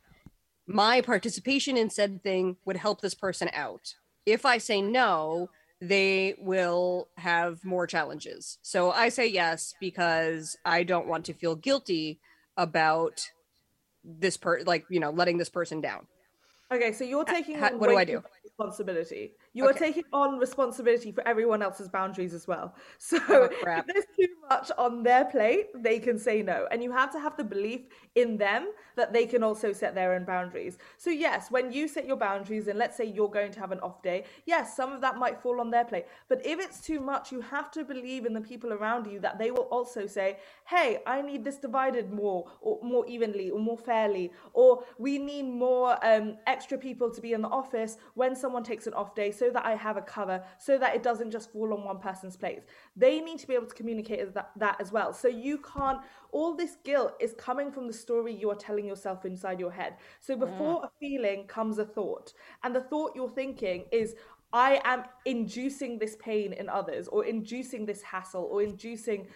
my 0.68 1.02
participation 1.02 1.78
in 1.78 1.90
said 1.90 2.22
thing 2.24 2.58
would 2.66 2.78
help 2.78 3.02
this 3.02 3.14
person 3.14 3.50
out 3.54 3.96
if 4.26 4.46
i 4.46 4.58
say 4.58 4.82
no 4.82 5.50
they 5.80 6.36
will 6.40 7.08
have 7.18 7.64
more 7.64 7.86
challenges 7.88 8.58
so 8.62 8.92
i 8.92 9.10
say 9.10 9.28
yes 9.28 9.74
because 9.80 10.58
i 10.66 10.84
don't 10.84 11.08
want 11.08 11.26
to 11.26 11.34
feel 11.34 11.56
guilty 11.56 12.20
about 12.58 13.30
this 14.04 14.38
per 14.38 14.62
like 14.64 14.86
you 14.90 15.00
know 15.00 15.12
letting 15.12 15.38
this 15.38 15.50
person 15.50 15.82
down 15.82 16.08
Okay, 16.70 16.92
so 16.92 17.06
you're 17.06 17.24
taking 17.24 17.58
ha- 17.58 17.72
what 17.78 17.88
do 17.88 17.98
I 17.98 18.04
do? 18.04 18.22
responsibility. 18.44 19.32
You 19.58 19.66
are 19.68 19.74
taking 19.74 20.04
on 20.14 20.38
responsibility 20.38 21.12
for 21.12 21.28
everyone 21.28 21.64
else's 21.64 21.90
boundaries 21.90 22.34
as 22.34 22.48
well. 22.48 22.76
So 23.00 23.18
Oh, 23.30 23.50
if 23.76 23.86
there's 23.88 24.06
too 24.16 24.28
much 24.50 24.72
on 24.78 25.04
their 25.04 25.26
plate, 25.26 25.68
they 25.76 26.00
can 26.00 26.18
say 26.20 26.44
no. 26.44 26.68
And 26.72 26.84
you 26.84 26.92
have 26.92 27.12
to 27.14 27.20
have 27.20 27.36
the 27.38 27.44
belief 27.44 27.82
in 28.16 28.38
them 28.38 28.72
that 28.96 29.14
they 29.14 29.26
can 29.26 29.44
also 29.44 29.74
set 29.74 29.96
their 29.96 30.14
own 30.14 30.26
boundaries. 30.26 30.78
So 30.98 31.10
yes, 31.10 31.50
when 31.50 31.72
you 31.72 31.88
set 31.88 32.06
your 32.06 32.18
boundaries 32.18 32.68
and 32.68 32.78
let's 32.78 32.98
say 32.98 33.06
you're 33.06 33.30
going 33.40 33.52
to 33.52 33.60
have 33.60 33.72
an 33.72 33.80
off 33.80 34.02
day, 34.04 34.26
yes, 34.46 34.76
some 34.76 34.92
of 34.94 35.02
that 35.02 35.18
might 35.18 35.42
fall 35.42 35.60
on 35.60 35.72
their 35.72 35.86
plate. 35.86 36.06
But 36.30 36.46
if 36.46 36.60
it's 36.60 36.80
too 36.82 37.00
much, 37.00 37.32
you 37.32 37.42
have 37.42 37.72
to 37.72 37.84
believe 37.84 38.26
in 38.26 38.34
the 38.34 38.42
people 38.42 38.74
around 38.74 39.08
you 39.08 39.20
that 39.22 39.40
they 39.40 39.52
will 39.52 39.68
also 39.78 40.06
say, 40.08 40.38
"Hey, 40.66 41.02
I 41.06 41.22
need 41.22 41.44
this 41.44 41.58
divided 41.58 42.12
more 42.14 42.52
or 42.62 42.80
more 42.84 43.06
evenly 43.08 43.50
or 43.50 43.60
more 43.60 43.78
fairly," 43.78 44.32
or 44.54 44.84
we 44.98 45.18
need 45.18 45.44
more 45.44 45.98
um, 46.06 46.38
extra 46.48 46.78
people 46.78 47.10
to 47.12 47.22
be 47.22 47.34
in 47.34 47.42
the 47.42 47.50
office 47.50 47.98
when 48.16 48.36
someone 48.36 48.64
takes 48.64 48.88
an 48.88 48.94
off 48.94 49.16
day 49.16 49.32
so 49.32 49.47
that 49.52 49.66
I 49.66 49.76
have 49.76 49.98
a 49.98 50.02
cover, 50.02 50.44
so 50.58 50.78
that 50.78 50.96
it 50.96 51.04
doesn't 51.04 51.32
just 51.32 51.52
fall 51.52 51.74
on 51.74 51.84
one 51.84 52.00
person's 52.00 52.36
plate. 52.36 52.64
They 52.96 53.20
need 53.20 53.40
to 53.40 53.48
be 53.48 53.56
able 53.56 53.68
to 53.68 53.76
communicate 53.76 54.34
that, 54.34 54.52
that 54.56 54.78
as 54.80 54.92
well. 54.92 55.14
So 55.14 55.28
you 55.28 55.60
can't, 55.60 56.00
all 56.32 56.56
this 56.56 56.78
guilt 56.84 57.14
is 57.20 57.34
coming 57.38 57.72
from 57.72 57.88
the 57.88 57.94
story 57.94 58.34
you 58.34 58.50
are 58.50 58.56
telling 58.56 58.86
yourself 58.86 59.26
inside 59.26 59.60
your 59.60 59.72
head. 59.72 59.96
So 60.20 60.36
mm. 60.36 60.40
before 60.40 60.84
a 60.84 60.90
feeling 61.00 61.46
comes 61.48 61.78
a 61.78 61.86
thought, 61.86 62.34
and 62.64 62.76
the 62.76 62.82
thought 62.82 63.14
you're 63.16 63.30
thinking 63.30 63.86
is, 63.92 64.16
I 64.54 64.80
am 64.86 65.04
inducing 65.26 66.00
this 66.00 66.16
pain 66.18 66.54
in 66.54 66.70
others, 66.70 67.08
or 67.10 67.26
inducing 67.26 67.86
this 67.86 68.02
hassle, 68.02 68.48
or 68.50 68.62
inducing, 68.62 69.28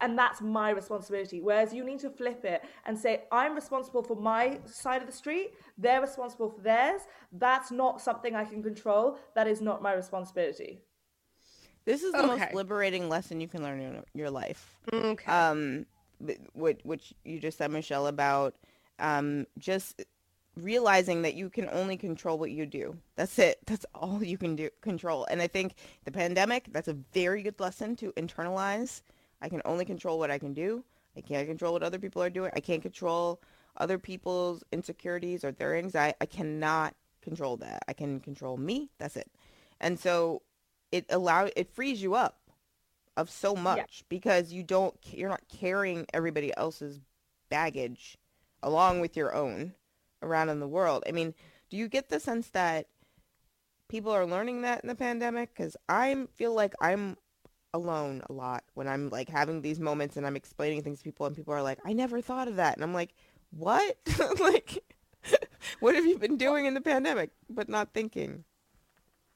and 0.00 0.18
that's 0.18 0.42
my 0.42 0.70
responsibility. 0.70 1.40
Whereas 1.40 1.72
you 1.72 1.84
need 1.84 2.00
to 2.00 2.10
flip 2.10 2.44
it 2.44 2.62
and 2.84 2.98
say, 2.98 3.24
I'm 3.32 3.54
responsible 3.54 4.02
for 4.02 4.16
my 4.16 4.60
side 4.66 5.00
of 5.00 5.06
the 5.06 5.12
street, 5.12 5.54
they're 5.78 6.02
responsible 6.02 6.50
for 6.50 6.60
theirs. 6.60 7.02
That's 7.32 7.70
not 7.70 8.00
something 8.00 8.34
I 8.34 8.44
can 8.44 8.62
control. 8.62 9.18
That 9.34 9.46
is 9.46 9.60
not 9.60 9.82
my 9.82 9.94
responsibility. 9.94 10.82
This 11.84 12.02
is 12.02 12.12
the 12.12 12.26
most 12.26 12.54
liberating 12.54 13.08
lesson 13.08 13.40
you 13.40 13.48
can 13.48 13.62
learn 13.62 13.80
in 13.80 14.02
your 14.14 14.30
life. 14.30 14.78
okay 14.92 15.30
Um, 15.30 15.86
which, 16.54 16.80
which 16.84 17.14
you 17.24 17.40
just 17.40 17.58
said, 17.58 17.70
Michelle, 17.70 18.06
about 18.06 18.54
um, 18.98 19.46
just 19.58 20.04
realizing 20.56 21.22
that 21.22 21.34
you 21.34 21.48
can 21.48 21.68
only 21.70 21.96
control 21.96 22.38
what 22.38 22.50
you 22.50 22.66
do. 22.66 22.96
That's 23.16 23.38
it. 23.38 23.58
That's 23.66 23.86
all 23.94 24.22
you 24.22 24.38
can 24.38 24.56
do 24.56 24.68
control. 24.80 25.26
And 25.30 25.40
I 25.40 25.46
think 25.46 25.74
the 26.04 26.12
pandemic, 26.12 26.66
that's 26.72 26.88
a 26.88 26.96
very 27.12 27.42
good 27.42 27.58
lesson 27.58 27.96
to 27.96 28.12
internalize. 28.12 29.02
I 29.40 29.48
can 29.48 29.62
only 29.64 29.84
control 29.84 30.18
what 30.18 30.30
I 30.30 30.38
can 30.38 30.52
do. 30.52 30.84
I 31.16 31.20
can't 31.20 31.46
control 31.48 31.72
what 31.72 31.82
other 31.82 31.98
people 31.98 32.22
are 32.22 32.30
doing. 32.30 32.50
I 32.54 32.60
can't 32.60 32.82
control 32.82 33.40
other 33.76 33.98
people's 33.98 34.62
insecurities 34.72 35.44
or 35.44 35.52
their 35.52 35.76
anxiety. 35.76 36.16
I 36.20 36.26
cannot 36.26 36.94
control 37.22 37.56
that. 37.58 37.82
I 37.88 37.92
can 37.92 38.20
control 38.20 38.56
me. 38.56 38.90
That's 38.98 39.16
it. 39.16 39.30
And 39.80 39.98
so 39.98 40.42
it 40.90 41.06
allow 41.10 41.48
it 41.56 41.74
frees 41.74 42.02
you 42.02 42.14
up 42.14 42.38
of 43.16 43.30
so 43.30 43.54
much 43.54 44.04
because 44.08 44.52
you 44.52 44.62
don't 44.62 44.94
you're 45.10 45.28
not 45.28 45.42
carrying 45.48 46.06
everybody 46.12 46.56
else's 46.56 47.00
baggage 47.50 48.16
along 48.62 49.00
with 49.00 49.16
your 49.16 49.34
own 49.34 49.74
around 50.22 50.48
in 50.48 50.60
the 50.60 50.68
world. 50.68 51.04
I 51.06 51.12
mean, 51.12 51.34
do 51.70 51.76
you 51.76 51.88
get 51.88 52.08
the 52.08 52.20
sense 52.20 52.50
that 52.50 52.86
people 53.88 54.12
are 54.12 54.26
learning 54.26 54.62
that 54.62 54.82
in 54.82 54.88
the 54.88 54.94
pandemic 54.94 55.54
cuz 55.54 55.76
I 55.88 56.26
feel 56.34 56.54
like 56.54 56.74
I'm 56.80 57.16
alone 57.74 58.22
a 58.28 58.32
lot 58.32 58.64
when 58.74 58.86
I'm 58.86 59.08
like 59.08 59.28
having 59.28 59.62
these 59.62 59.80
moments 59.80 60.16
and 60.16 60.26
I'm 60.26 60.36
explaining 60.36 60.82
things 60.82 60.98
to 60.98 61.04
people 61.04 61.26
and 61.26 61.36
people 61.36 61.54
are 61.54 61.62
like, 61.62 61.78
"I 61.84 61.92
never 61.92 62.20
thought 62.20 62.48
of 62.48 62.56
that." 62.56 62.74
And 62.74 62.84
I'm 62.84 62.94
like, 62.94 63.14
"What?" 63.50 63.96
like 64.40 64.82
what 65.80 65.94
have 65.94 66.06
you 66.06 66.18
been 66.18 66.36
doing 66.36 66.66
in 66.66 66.74
the 66.74 66.80
pandemic 66.80 67.30
but 67.48 67.68
not 67.68 67.92
thinking? 67.92 68.44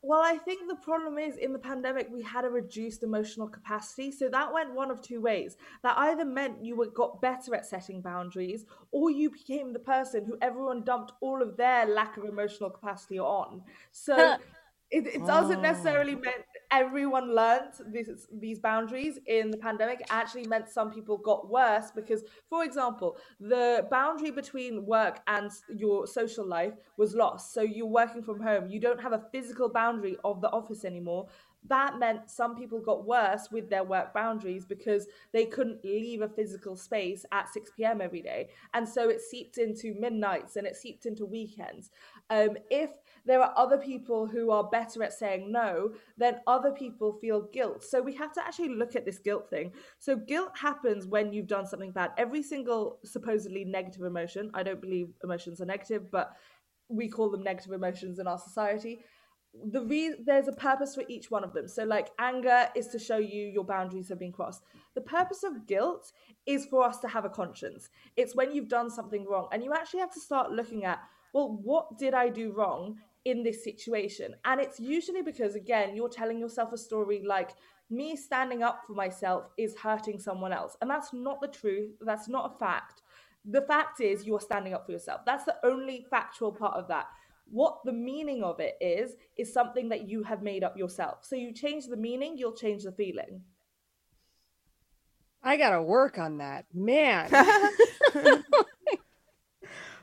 Well, 0.08 0.22
I 0.22 0.38
think 0.38 0.68
the 0.68 0.76
problem 0.76 1.18
is 1.18 1.36
in 1.36 1.52
the 1.52 1.58
pandemic 1.58 2.06
we 2.12 2.22
had 2.22 2.44
a 2.44 2.48
reduced 2.48 3.02
emotional 3.02 3.48
capacity, 3.48 4.12
so 4.12 4.28
that 4.28 4.52
went 4.52 4.72
one 4.72 4.92
of 4.92 5.02
two 5.02 5.20
ways. 5.20 5.56
That 5.82 5.98
either 5.98 6.24
meant 6.24 6.64
you 6.64 6.76
were, 6.76 6.86
got 6.86 7.20
better 7.20 7.56
at 7.56 7.66
setting 7.66 8.02
boundaries, 8.02 8.66
or 8.92 9.10
you 9.10 9.30
became 9.30 9.72
the 9.72 9.80
person 9.80 10.24
who 10.24 10.38
everyone 10.40 10.84
dumped 10.84 11.10
all 11.20 11.42
of 11.42 11.56
their 11.56 11.86
lack 11.86 12.18
of 12.18 12.24
emotional 12.24 12.70
capacity 12.70 13.18
on. 13.18 13.62
So 13.90 14.36
it, 14.92 15.08
it 15.08 15.26
doesn't 15.26 15.60
necessarily 15.60 16.12
oh. 16.12 16.20
mean 16.20 16.44
everyone 16.70 17.34
learned 17.34 17.72
these 17.92 18.26
these 18.32 18.58
boundaries 18.58 19.18
in 19.26 19.50
the 19.50 19.56
pandemic 19.56 20.04
actually 20.10 20.46
meant 20.46 20.68
some 20.68 20.90
people 20.90 21.16
got 21.16 21.48
worse 21.48 21.90
because 21.94 22.24
for 22.48 22.64
example 22.64 23.16
the 23.40 23.86
boundary 23.90 24.30
between 24.30 24.84
work 24.84 25.20
and 25.26 25.50
your 25.68 26.06
social 26.06 26.46
life 26.46 26.74
was 26.96 27.14
lost 27.14 27.54
so 27.54 27.62
you're 27.62 27.86
working 27.86 28.22
from 28.22 28.40
home 28.40 28.68
you 28.68 28.80
don't 28.80 29.00
have 29.00 29.12
a 29.12 29.22
physical 29.32 29.68
boundary 29.68 30.16
of 30.24 30.40
the 30.40 30.50
office 30.50 30.84
anymore 30.84 31.26
that 31.68 31.98
meant 31.98 32.30
some 32.30 32.54
people 32.56 32.80
got 32.80 33.06
worse 33.06 33.48
with 33.50 33.68
their 33.68 33.84
work 33.84 34.14
boundaries 34.14 34.64
because 34.64 35.06
they 35.32 35.46
couldn't 35.46 35.84
leave 35.84 36.22
a 36.22 36.28
physical 36.28 36.76
space 36.76 37.24
at 37.32 37.48
6 37.52 37.70
p.m. 37.76 38.00
every 38.00 38.22
day. 38.22 38.50
And 38.74 38.88
so 38.88 39.08
it 39.08 39.20
seeped 39.20 39.58
into 39.58 39.94
midnights 39.98 40.56
and 40.56 40.66
it 40.66 40.76
seeped 40.76 41.06
into 41.06 41.26
weekends. 41.26 41.90
Um, 42.30 42.56
if 42.70 42.90
there 43.26 43.42
are 43.42 43.52
other 43.56 43.76
people 43.76 44.26
who 44.26 44.50
are 44.50 44.64
better 44.64 45.02
at 45.02 45.12
saying 45.12 45.50
no, 45.50 45.92
then 46.16 46.40
other 46.46 46.70
people 46.70 47.12
feel 47.20 47.42
guilt. 47.52 47.84
So 47.84 48.00
we 48.00 48.14
have 48.14 48.32
to 48.34 48.46
actually 48.46 48.70
look 48.70 48.96
at 48.96 49.04
this 49.04 49.18
guilt 49.18 49.50
thing. 49.50 49.72
So 49.98 50.16
guilt 50.16 50.52
happens 50.56 51.06
when 51.06 51.32
you've 51.32 51.46
done 51.46 51.66
something 51.66 51.90
bad. 51.90 52.12
Every 52.16 52.42
single 52.42 52.98
supposedly 53.04 53.64
negative 53.64 54.02
emotion, 54.02 54.50
I 54.54 54.62
don't 54.62 54.80
believe 54.80 55.08
emotions 55.22 55.60
are 55.60 55.66
negative, 55.66 56.10
but 56.10 56.32
we 56.88 57.08
call 57.08 57.30
them 57.30 57.42
negative 57.42 57.72
emotions 57.72 58.18
in 58.18 58.26
our 58.26 58.38
society 58.38 59.00
the 59.64 59.82
re- 59.82 60.16
there's 60.24 60.48
a 60.48 60.52
purpose 60.52 60.94
for 60.94 61.04
each 61.08 61.30
one 61.30 61.44
of 61.44 61.52
them. 61.52 61.68
So 61.68 61.84
like 61.84 62.10
anger 62.18 62.68
is 62.74 62.88
to 62.88 62.98
show 62.98 63.18
you 63.18 63.46
your 63.46 63.64
boundaries 63.64 64.08
have 64.08 64.18
been 64.18 64.32
crossed. 64.32 64.62
The 64.94 65.00
purpose 65.00 65.42
of 65.42 65.66
guilt 65.66 66.12
is 66.46 66.66
for 66.66 66.84
us 66.84 66.98
to 67.00 67.08
have 67.08 67.24
a 67.24 67.30
conscience. 67.30 67.88
It's 68.16 68.34
when 68.34 68.52
you've 68.52 68.68
done 68.68 68.90
something 68.90 69.24
wrong 69.24 69.48
and 69.52 69.64
you 69.64 69.72
actually 69.72 70.00
have 70.00 70.12
to 70.14 70.20
start 70.20 70.52
looking 70.52 70.84
at, 70.84 71.00
well, 71.32 71.58
what 71.62 71.98
did 71.98 72.14
I 72.14 72.28
do 72.28 72.52
wrong 72.52 72.96
in 73.26 73.42
this 73.42 73.62
situation? 73.62 74.34
And 74.44 74.60
it's 74.60 74.80
usually 74.80 75.22
because 75.22 75.54
again, 75.54 75.94
you're 75.94 76.08
telling 76.08 76.38
yourself 76.38 76.72
a 76.72 76.78
story 76.78 77.22
like 77.26 77.50
me 77.90 78.16
standing 78.16 78.62
up 78.62 78.82
for 78.86 78.94
myself 78.94 79.50
is 79.58 79.76
hurting 79.76 80.18
someone 80.18 80.52
else. 80.52 80.76
And 80.80 80.90
that's 80.90 81.12
not 81.12 81.40
the 81.40 81.48
truth. 81.48 81.92
That's 82.00 82.28
not 82.28 82.54
a 82.54 82.58
fact. 82.58 83.02
The 83.44 83.62
fact 83.62 84.00
is 84.00 84.24
you're 84.24 84.40
standing 84.40 84.72
up 84.72 84.86
for 84.86 84.92
yourself. 84.92 85.20
That's 85.26 85.44
the 85.44 85.56
only 85.62 86.06
factual 86.10 86.52
part 86.52 86.74
of 86.74 86.88
that 86.88 87.06
what 87.50 87.78
the 87.84 87.92
meaning 87.92 88.42
of 88.42 88.58
it 88.60 88.76
is 88.80 89.14
is 89.36 89.52
something 89.52 89.88
that 89.90 90.08
you 90.08 90.22
have 90.22 90.42
made 90.42 90.64
up 90.64 90.76
yourself 90.76 91.18
so 91.24 91.36
you 91.36 91.52
change 91.52 91.86
the 91.86 91.96
meaning 91.96 92.36
you'll 92.36 92.52
change 92.52 92.82
the 92.82 92.92
feeling 92.92 93.40
i 95.42 95.56
gotta 95.56 95.80
work 95.80 96.18
on 96.18 96.38
that 96.38 96.64
man 96.74 97.28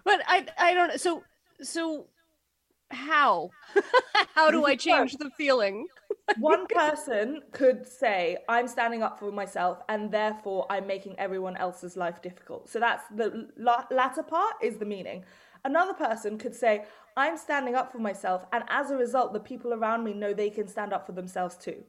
but 0.03 0.21
i 0.27 0.45
i 0.57 0.73
don't 0.73 0.99
so 0.99 1.23
so 1.61 2.07
how 2.93 3.49
how 4.35 4.49
do 4.49 4.65
i 4.65 4.75
change 4.75 5.15
the 5.17 5.29
feeling 5.31 5.87
one 6.39 6.65
person 6.67 7.41
could 7.51 7.87
say 7.87 8.37
i'm 8.47 8.67
standing 8.67 9.03
up 9.03 9.19
for 9.19 9.31
myself 9.31 9.81
and 9.89 10.11
therefore 10.11 10.65
i'm 10.69 10.87
making 10.87 11.17
everyone 11.19 11.57
else's 11.57 11.97
life 11.97 12.21
difficult 12.21 12.69
so 12.69 12.79
that's 12.79 13.03
the 13.15 13.49
la- 13.57 13.85
latter 13.91 14.23
part 14.23 14.53
is 14.61 14.77
the 14.77 14.85
meaning 14.85 15.23
another 15.65 15.93
person 15.93 16.37
could 16.37 16.55
say 16.55 16.85
I'm 17.15 17.37
standing 17.37 17.75
up 17.75 17.91
for 17.91 17.99
myself, 17.99 18.45
and 18.51 18.63
as 18.69 18.89
a 18.89 18.97
result, 18.97 19.33
the 19.33 19.39
people 19.39 19.73
around 19.73 20.03
me 20.03 20.13
know 20.13 20.33
they 20.33 20.49
can 20.49 20.67
stand 20.67 20.93
up 20.93 21.05
for 21.05 21.11
themselves 21.11 21.55
too. 21.55 21.83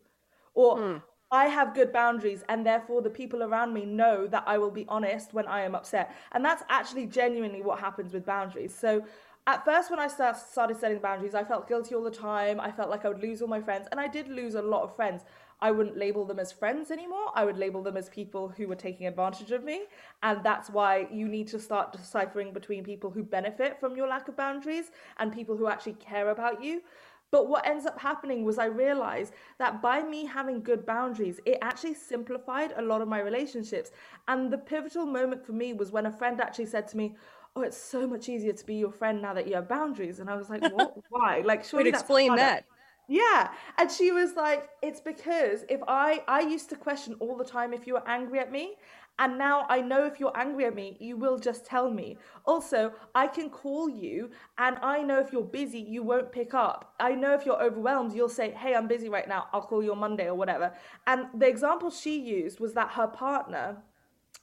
Or 0.54 0.76
mm. 0.76 1.02
I 1.30 1.46
have 1.46 1.75
good 1.75 1.92
boundaries, 1.92 2.44
and 2.49 2.66
therefore 2.66 3.00
the 3.00 3.11
people 3.11 3.42
around 3.42 3.73
me 3.73 3.84
know 3.87 4.26
that 4.26 4.44
I 4.46 4.58
will 4.58 4.70
be 4.70 4.84
honest 4.88 5.32
when 5.32 5.46
I 5.46 5.62
am 5.62 5.75
upset. 5.75 6.14
And 6.32 6.44
that's 6.44 6.62
actually 6.68 7.06
genuinely 7.06 7.62
what 7.62 7.80
happens 7.80 8.12
with 8.12 8.26
boundaries. 8.26 8.75
So 8.75 9.04
at 9.47 9.65
first, 9.65 9.91
when 9.91 10.01
I 10.01 10.09
started 10.09 10.77
setting 10.79 10.99
boundaries, 10.99 11.35
I 11.35 11.45
felt 11.45 11.69
guilty 11.69 11.95
all 11.95 12.03
the 12.03 12.11
time. 12.11 12.59
I 12.59 12.71
felt 12.71 12.89
like 12.89 13.05
I 13.05 13.09
would 13.09 13.23
lose 13.23 13.43
all 13.43 13.49
my 13.49 13.61
friends, 13.61 13.89
and 13.91 14.01
I 14.01 14.09
did 14.09 14.29
lose 14.29 14.55
a 14.55 14.63
lot 14.63 14.83
of 14.85 14.97
friends. 14.97 15.23
I 15.61 15.71
wouldn't 15.71 15.97
label 15.97 16.25
them 16.25 16.39
as 16.39 16.51
friends 16.53 16.91
anymore. 16.91 17.27
I 17.35 17.45
would 17.45 17.57
label 17.57 17.83
them 17.83 17.97
as 17.97 18.09
people 18.09 18.49
who 18.49 18.67
were 18.69 18.75
taking 18.75 19.07
advantage 19.07 19.51
of 19.51 19.65
me. 19.65 19.85
And 20.23 20.43
that's 20.43 20.69
why 20.69 21.09
you 21.11 21.29
need 21.29 21.47
to 21.49 21.59
start 21.59 21.93
deciphering 21.93 22.53
between 22.53 22.85
people 22.85 23.11
who 23.11 23.23
benefit 23.23 23.79
from 23.81 23.97
your 23.97 24.09
lack 24.09 24.29
of 24.29 24.37
boundaries 24.37 24.91
and 25.19 25.33
people 25.33 25.57
who 25.57 25.69
actually 25.69 25.95
care 25.95 26.31
about 26.31 26.63
you. 26.63 26.83
But 27.31 27.49
what 27.49 27.67
ends 27.67 27.87
up 27.87 27.99
happening 27.99 28.45
was 28.45 28.59
I 28.59 28.67
realized 28.67 29.33
that 29.59 29.83
by 29.83 30.03
me 30.03 30.25
having 30.27 30.63
good 30.63 30.85
boundaries, 30.87 31.41
it 31.45 31.59
actually 31.63 31.95
simplified 31.95 32.75
a 32.77 32.83
lot 32.83 33.01
of 33.01 33.09
my 33.09 33.21
relationships. 33.21 33.91
And 34.29 34.53
the 34.53 34.59
pivotal 34.59 35.07
moment 35.07 35.45
for 35.45 35.53
me 35.53 35.73
was 35.73 35.91
when 35.91 36.07
a 36.07 36.13
friend 36.13 36.41
actually 36.41 36.67
said 36.67 36.87
to 36.89 36.97
me, 36.97 37.17
Oh, 37.56 37.62
it's 37.62 37.76
so 37.76 38.06
much 38.06 38.28
easier 38.28 38.52
to 38.52 38.66
be 38.66 38.75
your 38.75 38.90
friend 38.90 39.23
now 39.23 39.32
that 39.34 39.46
you 39.46 39.54
have 39.54 39.68
boundaries. 39.68 40.18
And 40.18 40.28
I 40.28 40.37
was 40.37 40.50
like, 40.50 40.62
What? 40.73 40.94
Why? 41.11 41.42
Like, 41.44 41.64
surely 41.64 41.84
Wait, 41.84 41.94
explain 41.94 42.34
that. 42.37 42.64
Yeah. 43.06 43.50
And 43.78 43.90
she 43.90 44.11
was 44.12 44.34
like, 44.34 44.68
it's 44.82 45.00
because 45.00 45.64
if 45.68 45.80
I 45.87 46.23
I 46.26 46.40
used 46.40 46.70
to 46.70 46.76
question 46.76 47.14
all 47.20 47.37
the 47.37 47.44
time 47.44 47.73
if 47.73 47.87
you 47.87 47.94
were 47.94 48.08
angry 48.08 48.38
at 48.40 48.50
me. 48.50 48.76
And 49.20 49.38
now 49.38 49.64
I 49.68 49.80
know 49.80 50.04
if 50.06 50.18
you're 50.18 50.37
angry 50.37 50.64
at 50.64 50.75
me, 50.75 50.96
you 50.99 51.16
will 51.16 51.38
just 51.38 51.64
tell 51.64 51.88
me. 51.88 52.18
Also, 52.46 52.92
I 53.14 53.28
can 53.28 53.49
call 53.49 53.88
you 53.88 54.30
and 54.58 54.76
I 54.82 55.02
know 55.02 55.20
if 55.20 55.32
you're 55.32 55.42
busy, 55.44 55.78
you 55.78 56.02
won't 56.02 56.32
pick 56.32 56.52
up. 56.52 56.94
I 56.99 57.12
know 57.12 57.32
if 57.32 57.46
you're 57.46 57.62
overwhelmed, 57.62 58.12
you'll 58.12 58.28
say, 58.28 58.50
Hey, 58.50 58.75
I'm 58.75 58.88
busy 58.88 59.08
right 59.08 59.28
now. 59.28 59.46
I'll 59.52 59.62
call 59.62 59.84
you 59.84 59.92
on 59.92 59.99
Monday 59.99 60.26
or 60.26 60.34
whatever. 60.34 60.73
And 61.06 61.26
the 61.32 61.46
example 61.46 61.90
she 61.90 62.18
used 62.18 62.58
was 62.58 62.75
that 62.75 62.90
her 62.92 63.06
partner 63.06 63.76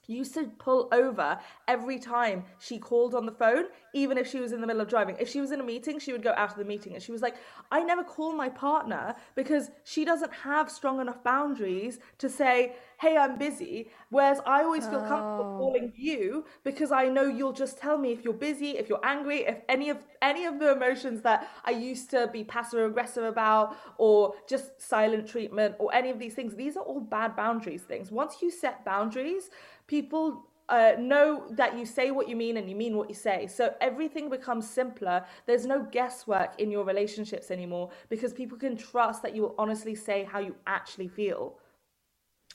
used 0.08 0.34
to 0.34 0.46
pull 0.58 0.90
over 0.92 1.40
every 1.68 2.00
time 2.00 2.44
she 2.60 2.78
called 2.78 3.16
on 3.16 3.26
the 3.26 3.32
phone, 3.32 3.66
even 3.94 4.18
if 4.18 4.30
she 4.30 4.40
was 4.40 4.52
in 4.52 4.62
the 4.62 4.68
middle 4.68 4.82
of 4.82 4.88
driving. 4.88 5.16
If 5.20 5.30
she 5.30 5.42
was 5.42 5.52
in 5.52 5.60
a 5.60 5.64
meeting, 5.64 6.00
she 6.00 6.12
would 6.12 6.24
go 6.24 6.34
out 6.36 6.52
of 6.52 6.58
the 6.58 6.66
meeting. 6.66 6.94
And 6.94 7.04
she 7.04 7.12
was 7.12 7.22
like, 7.22 7.36
I 7.72 7.84
never 7.84 8.04
call 8.04 8.34
my 8.34 8.50
partner 8.50 9.16
because 9.36 9.72
she 9.84 10.06
doesn't 10.06 10.34
have 10.34 10.72
strong 10.72 11.00
enough 11.00 11.24
boundaries 11.24 12.00
to 12.20 12.30
say, 12.30 12.76
hey, 13.02 13.18
I'm 13.18 13.38
busy. 13.38 13.90
Whereas 14.10 14.40
I 14.46 14.62
always 14.64 14.86
feel 14.86 15.00
comfortable 15.00 15.56
oh. 15.56 15.58
calling 15.58 15.92
you 15.96 16.46
because 16.64 16.92
I 16.92 17.08
know 17.08 17.24
you'll 17.24 17.52
just 17.52 17.80
tell 17.80 17.98
me 17.98 18.12
if 18.12 18.24
you're 18.24 18.34
busy, 18.34 18.78
if 18.78 18.90
you're 18.90 19.04
angry, 19.04 19.40
if 19.48 19.58
any 19.68 19.90
of 19.90 19.98
any 20.22 20.46
of 20.46 20.60
the 20.60 20.72
emotions 20.72 21.22
that 21.24 21.50
I 21.66 21.72
used 21.72 22.12
to 22.12 22.30
be 22.32 22.44
passive 22.44 22.80
aggressive 22.80 23.24
about 23.24 23.76
or 23.98 24.36
just 24.48 24.80
silent 24.80 25.28
treatment 25.28 25.76
or 25.80 25.94
any 25.96 26.12
of 26.12 26.20
these 26.20 26.36
things. 26.36 26.54
These 26.54 26.78
are 26.78 26.84
all 26.84 27.00
bad 27.00 27.36
boundaries 27.36 27.82
things. 27.82 28.12
Once 28.12 28.36
you 28.42 28.52
set 28.52 28.86
boundaries, 28.86 29.50
people 29.92 30.46
uh, 30.70 30.94
know 30.98 31.44
that 31.52 31.78
you 31.78 31.86
say 31.86 32.12
what 32.12 32.30
you 32.30 32.36
mean 32.36 32.56
and 32.56 32.70
you 32.70 32.76
mean 32.78 32.96
what 32.96 33.10
you 33.10 33.14
say. 33.14 33.46
So 33.46 33.76
everything 33.82 34.30
becomes 34.30 34.68
simpler. 34.68 35.26
There's 35.46 35.66
no 35.66 35.84
guesswork 35.84 36.52
in 36.62 36.72
your 36.72 36.86
relationships 36.86 37.52
anymore 37.52 37.90
because 38.08 38.32
people 38.32 38.58
can 38.58 38.78
trust 38.78 39.22
that 39.24 39.36
you 39.36 39.42
will 39.42 39.56
honestly 39.58 39.94
say 39.94 40.24
how 40.24 40.40
you 40.40 40.56
actually 40.66 41.10
feel. 41.10 41.58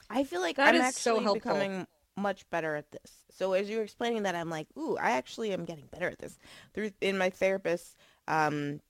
I 0.08 0.24
feel 0.24 0.40
like 0.40 0.56
that 0.56 0.74
I'm 0.74 0.80
actually 0.80 1.26
so 1.26 1.34
becoming 1.34 1.86
much 2.16 2.48
better 2.48 2.74
at 2.74 2.90
this. 2.90 3.12
So 3.30 3.52
as 3.52 3.68
you're 3.68 3.82
explaining 3.82 4.22
that, 4.22 4.34
I'm 4.34 4.48
like, 4.48 4.68
ooh, 4.78 4.96
I 4.96 5.10
actually 5.10 5.52
am 5.52 5.66
getting 5.66 5.86
better 5.92 6.08
at 6.08 6.18
this. 6.18 6.38
Through 6.72 6.92
in 7.02 7.18
my 7.18 7.28
therapist, 7.28 7.96
um, 8.28 8.80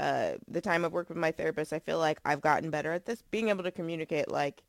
uh, 0.00 0.32
the 0.48 0.62
time 0.62 0.86
I've 0.86 0.92
worked 0.92 1.10
with 1.10 1.18
my 1.18 1.32
therapist, 1.32 1.74
I 1.74 1.78
feel 1.78 1.98
like 1.98 2.20
I've 2.24 2.40
gotten 2.40 2.70
better 2.70 2.92
at 2.92 3.04
this. 3.04 3.22
Being 3.30 3.50
able 3.50 3.64
to 3.64 3.70
communicate 3.70 4.30
like 4.30 4.62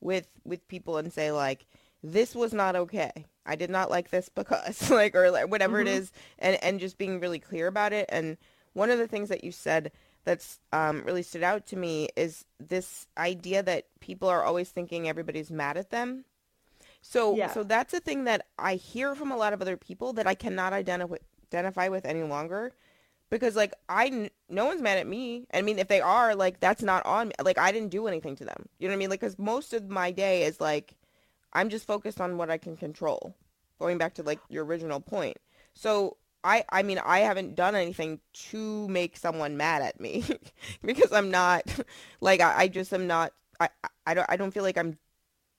with 0.00 0.28
with 0.44 0.68
people 0.68 0.98
and 0.98 1.10
say 1.10 1.32
like, 1.32 1.64
this 2.02 2.34
was 2.34 2.52
not 2.52 2.76
okay. 2.76 3.26
I 3.44 3.56
did 3.56 3.70
not 3.70 3.90
like 3.90 4.10
this 4.10 4.28
because 4.34 4.90
like 4.90 5.14
or 5.14 5.30
like 5.30 5.50
whatever 5.50 5.78
mm-hmm. 5.78 5.88
it 5.88 5.94
is 5.94 6.12
and 6.38 6.62
and 6.62 6.80
just 6.80 6.98
being 6.98 7.20
really 7.20 7.38
clear 7.38 7.66
about 7.66 7.92
it 7.92 8.06
and 8.10 8.36
one 8.74 8.90
of 8.90 8.98
the 8.98 9.08
things 9.08 9.28
that 9.28 9.42
you 9.42 9.50
said 9.50 9.90
that's 10.24 10.60
um, 10.72 11.02
really 11.04 11.22
stood 11.22 11.42
out 11.42 11.66
to 11.66 11.76
me 11.76 12.08
is 12.16 12.44
this 12.60 13.06
idea 13.16 13.62
that 13.62 13.86
people 14.00 14.28
are 14.28 14.44
always 14.44 14.68
thinking 14.68 15.08
everybody's 15.08 15.50
mad 15.50 15.76
at 15.76 15.90
them. 15.90 16.24
So 17.00 17.34
yeah. 17.34 17.50
so 17.50 17.62
that's 17.62 17.94
a 17.94 18.00
thing 18.00 18.24
that 18.24 18.46
I 18.58 18.74
hear 18.74 19.14
from 19.14 19.32
a 19.32 19.36
lot 19.36 19.52
of 19.52 19.62
other 19.62 19.76
people 19.76 20.12
that 20.14 20.26
I 20.26 20.34
cannot 20.34 20.72
identify 20.72 21.16
identify 21.50 21.88
with 21.88 22.04
any 22.04 22.24
longer 22.24 22.72
because 23.30 23.56
like 23.56 23.72
I 23.88 24.30
no 24.50 24.66
one's 24.66 24.82
mad 24.82 24.98
at 24.98 25.06
me. 25.06 25.46
I 25.54 25.62
mean 25.62 25.78
if 25.78 25.88
they 25.88 26.02
are 26.02 26.34
like 26.34 26.60
that's 26.60 26.82
not 26.82 27.06
on 27.06 27.28
me. 27.28 27.34
Like 27.42 27.56
I 27.56 27.72
didn't 27.72 27.88
do 27.88 28.06
anything 28.06 28.36
to 28.36 28.44
them. 28.44 28.68
You 28.78 28.88
know 28.88 28.92
what 28.92 28.96
I 28.96 28.98
mean? 28.98 29.10
Like 29.10 29.20
cuz 29.20 29.38
most 29.38 29.72
of 29.72 29.88
my 29.88 30.10
day 30.10 30.42
is 30.42 30.60
like 30.60 30.94
I'm 31.52 31.68
just 31.68 31.86
focused 31.86 32.20
on 32.20 32.36
what 32.36 32.50
I 32.50 32.58
can 32.58 32.76
control. 32.76 33.34
Going 33.78 33.98
back 33.98 34.14
to 34.14 34.22
like 34.22 34.40
your 34.48 34.64
original 34.64 35.00
point. 35.00 35.36
So 35.74 36.16
I 36.44 36.64
I 36.70 36.82
mean 36.82 36.98
I 37.04 37.20
haven't 37.20 37.54
done 37.54 37.74
anything 37.74 38.20
to 38.50 38.88
make 38.88 39.16
someone 39.16 39.56
mad 39.56 39.82
at 39.82 40.00
me 40.00 40.24
because 40.84 41.12
I'm 41.12 41.30
not 41.30 41.64
like 42.20 42.40
I, 42.40 42.62
I 42.62 42.68
just 42.68 42.92
am 42.92 43.06
not 43.06 43.32
I, 43.60 43.68
I 44.06 44.14
don't 44.14 44.26
I 44.28 44.36
don't 44.36 44.52
feel 44.52 44.62
like 44.62 44.78
I'm 44.78 44.98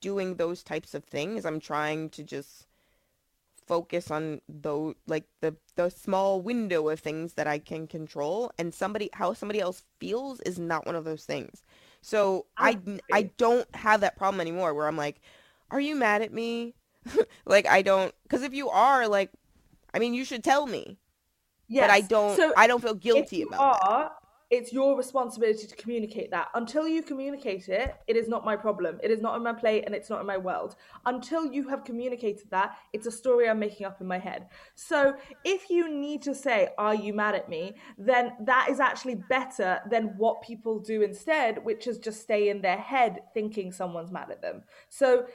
doing 0.02 0.36
those 0.36 0.64
types 0.64 0.94
of 0.94 1.04
things. 1.06 1.46
I'm 1.46 1.60
trying 1.60 2.10
to 2.12 2.24
just 2.24 2.66
focus 3.68 4.10
on 4.10 4.42
those 4.50 4.96
like 5.06 5.26
the 5.42 5.56
the 5.76 5.90
small 5.92 6.42
window 6.42 6.90
of 6.90 7.00
things 7.00 7.34
that 7.34 7.46
I 7.46 7.60
can 7.60 7.86
control 7.86 8.52
and 8.58 8.74
somebody 8.74 9.12
how 9.14 9.34
somebody 9.34 9.60
else 9.60 9.84
feels 10.00 10.40
is 10.42 10.58
not 10.58 10.86
one 10.88 10.96
of 10.96 11.06
those 11.06 11.24
things. 11.26 11.64
So 12.02 12.48
I 12.58 12.80
I 13.12 13.24
don't 13.38 13.68
have 13.76 14.02
that 14.02 14.18
problem 14.18 14.42
anymore 14.42 14.74
where 14.74 14.88
I'm 14.88 14.98
like 14.98 15.22
are 15.72 15.80
you 15.80 15.96
mad 15.96 16.22
at 16.22 16.34
me? 16.34 16.76
like 17.46 17.66
I 17.66 17.82
don't 17.82 18.14
cuz 18.30 18.44
if 18.44 18.54
you 18.54 18.70
are 18.70 19.08
like 19.08 19.32
I 19.94 20.00
mean 20.00 20.14
you 20.14 20.26
should 20.26 20.44
tell 20.44 20.68
me. 20.68 21.00
Yes. 21.68 21.84
But 21.84 21.92
I 21.92 22.02
don't 22.02 22.36
so 22.36 22.54
I 22.58 22.68
don't 22.68 22.82
feel 22.82 22.96
guilty 22.96 23.44
about 23.44 23.60
are, 23.60 24.04
that. 24.04 24.12
it's 24.50 24.74
your 24.74 24.98
responsibility 24.98 25.68
to 25.68 25.76
communicate 25.76 26.32
that. 26.32 26.48
Until 26.56 26.88
you 26.88 27.04
communicate 27.04 27.70
it, 27.70 27.96
it 28.08 28.18
is 28.18 28.28
not 28.28 28.44
my 28.44 28.56
problem. 28.56 29.00
It 29.04 29.12
is 29.12 29.22
not 29.22 29.36
in 29.36 29.44
my 29.44 29.54
plate 29.54 29.84
and 29.86 29.94
it's 29.94 30.10
not 30.10 30.20
in 30.20 30.26
my 30.26 30.38
world. 30.38 30.76
Until 31.06 31.46
you 31.46 31.68
have 31.70 31.84
communicated 31.84 32.50
that, 32.50 32.76
it's 32.92 33.06
a 33.06 33.12
story 33.12 33.48
I'm 33.48 33.60
making 33.60 33.86
up 33.86 34.02
in 34.02 34.08
my 34.08 34.18
head. 34.18 34.48
So 34.74 35.16
if 35.46 35.70
you 35.70 35.88
need 35.90 36.24
to 36.24 36.34
say, 36.34 36.70
Are 36.80 36.96
you 36.96 37.14
mad 37.14 37.36
at 37.36 37.50
me? 37.50 37.76
then 38.00 38.34
that 38.42 38.68
is 38.72 38.80
actually 38.80 39.16
better 39.30 39.80
than 39.90 40.16
what 40.18 40.42
people 40.42 40.80
do 40.80 41.04
instead, 41.04 41.64
which 41.64 41.86
is 41.86 42.00
just 42.00 42.22
stay 42.22 42.50
in 42.50 42.62
their 42.62 42.78
head 42.78 43.22
thinking 43.36 43.72
someone's 43.72 44.12
mad 44.12 44.32
at 44.32 44.42
them. 44.42 44.64
So 44.90 45.28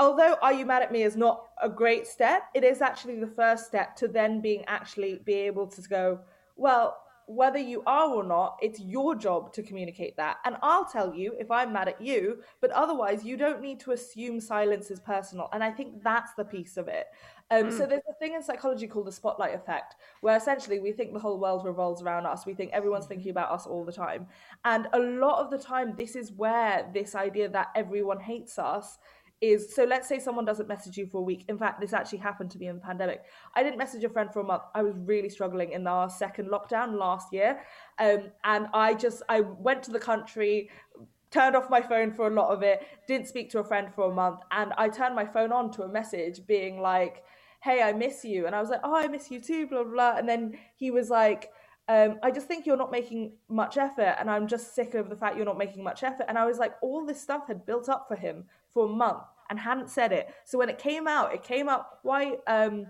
although 0.00 0.36
are 0.42 0.52
you 0.52 0.66
mad 0.66 0.82
at 0.82 0.90
me 0.90 1.04
is 1.04 1.16
not 1.16 1.44
a 1.62 1.68
great 1.68 2.06
step 2.06 2.48
it 2.54 2.64
is 2.64 2.80
actually 2.80 3.20
the 3.20 3.26
first 3.26 3.66
step 3.66 3.94
to 3.94 4.08
then 4.08 4.40
being 4.40 4.64
actually 4.66 5.20
be 5.24 5.34
able 5.34 5.66
to 5.66 5.80
go 5.82 6.18
well 6.56 6.96
whether 7.30 7.60
you 7.60 7.80
are 7.86 8.08
or 8.08 8.24
not, 8.24 8.58
it's 8.60 8.80
your 8.80 9.14
job 9.14 9.52
to 9.52 9.62
communicate 9.62 10.16
that. 10.16 10.38
And 10.44 10.56
I'll 10.62 10.84
tell 10.84 11.14
you 11.14 11.36
if 11.38 11.48
I'm 11.48 11.72
mad 11.72 11.86
at 11.86 12.00
you, 12.00 12.42
but 12.60 12.72
otherwise, 12.72 13.22
you 13.22 13.36
don't 13.36 13.60
need 13.62 13.78
to 13.80 13.92
assume 13.92 14.40
silence 14.40 14.90
is 14.90 14.98
personal. 14.98 15.48
And 15.52 15.62
I 15.62 15.70
think 15.70 16.02
that's 16.02 16.34
the 16.34 16.44
piece 16.44 16.76
of 16.76 16.88
it. 16.88 17.06
Um, 17.52 17.66
mm. 17.66 17.72
So 17.78 17.86
there's 17.86 18.02
a 18.10 18.18
thing 18.18 18.34
in 18.34 18.42
psychology 18.42 18.88
called 18.88 19.06
the 19.06 19.12
spotlight 19.12 19.54
effect, 19.54 19.94
where 20.22 20.36
essentially 20.36 20.80
we 20.80 20.90
think 20.90 21.12
the 21.12 21.20
whole 21.20 21.38
world 21.38 21.64
revolves 21.64 22.02
around 22.02 22.26
us. 22.26 22.46
We 22.46 22.54
think 22.54 22.72
everyone's 22.72 23.04
mm-hmm. 23.04 23.14
thinking 23.14 23.30
about 23.30 23.52
us 23.52 23.64
all 23.64 23.84
the 23.84 23.92
time. 23.92 24.26
And 24.64 24.88
a 24.92 24.98
lot 24.98 25.38
of 25.38 25.52
the 25.52 25.58
time, 25.58 25.94
this 25.96 26.16
is 26.16 26.32
where 26.32 26.90
this 26.92 27.14
idea 27.14 27.48
that 27.50 27.68
everyone 27.76 28.18
hates 28.18 28.58
us 28.58 28.98
is 29.40 29.74
so 29.74 29.84
let's 29.84 30.06
say 30.08 30.18
someone 30.18 30.44
doesn't 30.44 30.68
message 30.68 30.96
you 30.96 31.06
for 31.06 31.18
a 31.18 31.22
week. 31.22 31.44
In 31.48 31.56
fact, 31.56 31.80
this 31.80 31.92
actually 31.92 32.18
happened 32.18 32.50
to 32.50 32.58
me 32.58 32.66
in 32.68 32.76
the 32.76 32.82
pandemic. 32.82 33.22
I 33.54 33.62
didn't 33.62 33.78
message 33.78 34.04
a 34.04 34.08
friend 34.08 34.30
for 34.32 34.40
a 34.40 34.44
month. 34.44 34.62
I 34.74 34.82
was 34.82 34.94
really 34.98 35.30
struggling 35.30 35.72
in 35.72 35.86
our 35.86 36.10
second 36.10 36.50
lockdown 36.50 36.98
last 36.98 37.32
year. 37.32 37.60
Um, 37.98 38.30
and 38.44 38.66
I 38.74 38.94
just 38.94 39.22
I 39.28 39.40
went 39.40 39.82
to 39.84 39.92
the 39.92 39.98
country, 39.98 40.70
turned 41.30 41.56
off 41.56 41.70
my 41.70 41.80
phone 41.80 42.12
for 42.12 42.26
a 42.26 42.30
lot 42.30 42.50
of 42.50 42.62
it, 42.62 42.86
didn't 43.08 43.28
speak 43.28 43.50
to 43.50 43.60
a 43.60 43.64
friend 43.64 43.88
for 43.94 44.10
a 44.10 44.14
month, 44.14 44.40
and 44.50 44.72
I 44.76 44.88
turned 44.88 45.14
my 45.14 45.24
phone 45.24 45.52
on 45.52 45.70
to 45.72 45.82
a 45.84 45.88
message 45.88 46.46
being 46.46 46.80
like, 46.80 47.22
Hey, 47.62 47.82
I 47.82 47.92
miss 47.92 48.24
you. 48.24 48.46
And 48.46 48.54
I 48.54 48.60
was 48.60 48.68
like, 48.70 48.80
Oh, 48.84 48.94
I 48.94 49.08
miss 49.08 49.30
you 49.30 49.40
too, 49.40 49.66
blah 49.66 49.84
blah, 49.84 49.92
blah. 49.92 50.16
and 50.18 50.28
then 50.28 50.58
he 50.76 50.90
was 50.90 51.08
like 51.08 51.50
um, 51.88 52.20
I 52.22 52.30
just 52.30 52.46
think 52.46 52.66
you're 52.66 52.76
not 52.76 52.92
making 52.92 53.32
much 53.48 53.76
effort, 53.76 54.14
and 54.20 54.30
I'm 54.30 54.46
just 54.46 54.76
sick 54.76 54.94
of 54.94 55.10
the 55.10 55.16
fact 55.16 55.36
you're 55.36 55.44
not 55.44 55.58
making 55.58 55.82
much 55.82 56.04
effort. 56.04 56.26
And 56.28 56.38
I 56.38 56.46
was 56.46 56.56
like, 56.56 56.74
all 56.82 57.04
this 57.04 57.20
stuff 57.20 57.48
had 57.48 57.66
built 57.66 57.88
up 57.88 58.06
for 58.06 58.14
him 58.14 58.44
for 58.72 58.84
a 58.86 58.88
month 58.88 59.24
and 59.50 59.58
hadn't 59.58 59.90
said 59.90 60.12
it. 60.12 60.32
So 60.44 60.58
when 60.58 60.68
it 60.68 60.78
came 60.78 61.06
out, 61.06 61.34
it 61.34 61.42
came 61.42 61.68
out 61.68 62.00
quite 62.00 62.38
um, 62.46 62.86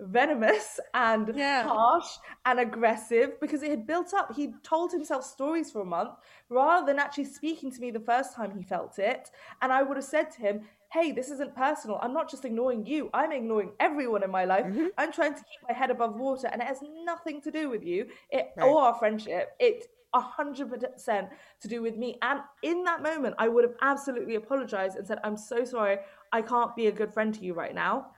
venomous 0.00 0.80
and 0.94 1.32
yeah. 1.34 1.64
harsh 1.64 2.06
and 2.46 2.60
aggressive 2.60 3.40
because 3.40 3.62
it 3.62 3.70
had 3.70 3.86
built 3.86 4.14
up. 4.14 4.34
He 4.34 4.54
told 4.62 4.92
himself 4.92 5.24
stories 5.24 5.70
for 5.70 5.82
a 5.82 5.84
month 5.84 6.10
rather 6.48 6.86
than 6.86 6.98
actually 6.98 7.26
speaking 7.26 7.70
to 7.72 7.80
me 7.80 7.90
the 7.90 8.00
first 8.00 8.34
time 8.34 8.56
he 8.56 8.62
felt 8.62 8.98
it. 8.98 9.30
And 9.60 9.72
I 9.72 9.82
would 9.82 9.96
have 9.96 10.06
said 10.06 10.30
to 10.32 10.40
him, 10.40 10.60
Hey, 10.90 11.12
this 11.12 11.30
isn't 11.30 11.54
personal. 11.54 11.98
I'm 12.00 12.14
not 12.14 12.30
just 12.30 12.46
ignoring 12.46 12.86
you. 12.86 13.10
I'm 13.12 13.30
ignoring 13.30 13.72
everyone 13.78 14.22
in 14.22 14.30
my 14.30 14.46
life. 14.46 14.64
Mm-hmm. 14.64 14.86
I'm 14.96 15.12
trying 15.12 15.34
to 15.34 15.40
keep 15.40 15.68
my 15.68 15.74
head 15.74 15.90
above 15.90 16.16
water, 16.16 16.48
and 16.50 16.62
it 16.62 16.64
has 16.66 16.78
nothing 17.04 17.42
to 17.42 17.50
do 17.50 17.68
with 17.68 17.84
you 17.84 18.06
it, 18.30 18.46
right. 18.56 18.66
or 18.66 18.80
our 18.80 18.94
friendship. 18.94 19.50
It 19.60 19.86
a 20.14 20.20
hundred 20.20 20.70
percent 20.70 21.28
to 21.60 21.68
do 21.68 21.82
with 21.82 21.96
me. 21.96 22.18
And 22.22 22.40
in 22.62 22.84
that 22.84 23.02
moment, 23.02 23.34
I 23.38 23.48
would 23.48 23.64
have 23.64 23.74
absolutely 23.82 24.36
apologized 24.36 24.96
and 24.96 25.06
said, 25.06 25.18
I'm 25.24 25.36
so 25.36 25.64
sorry. 25.64 25.98
I 26.32 26.42
can't 26.42 26.74
be 26.74 26.86
a 26.86 26.92
good 26.92 27.12
friend 27.12 27.34
to 27.34 27.44
you 27.44 27.54
right 27.54 27.74
now. 27.74 28.08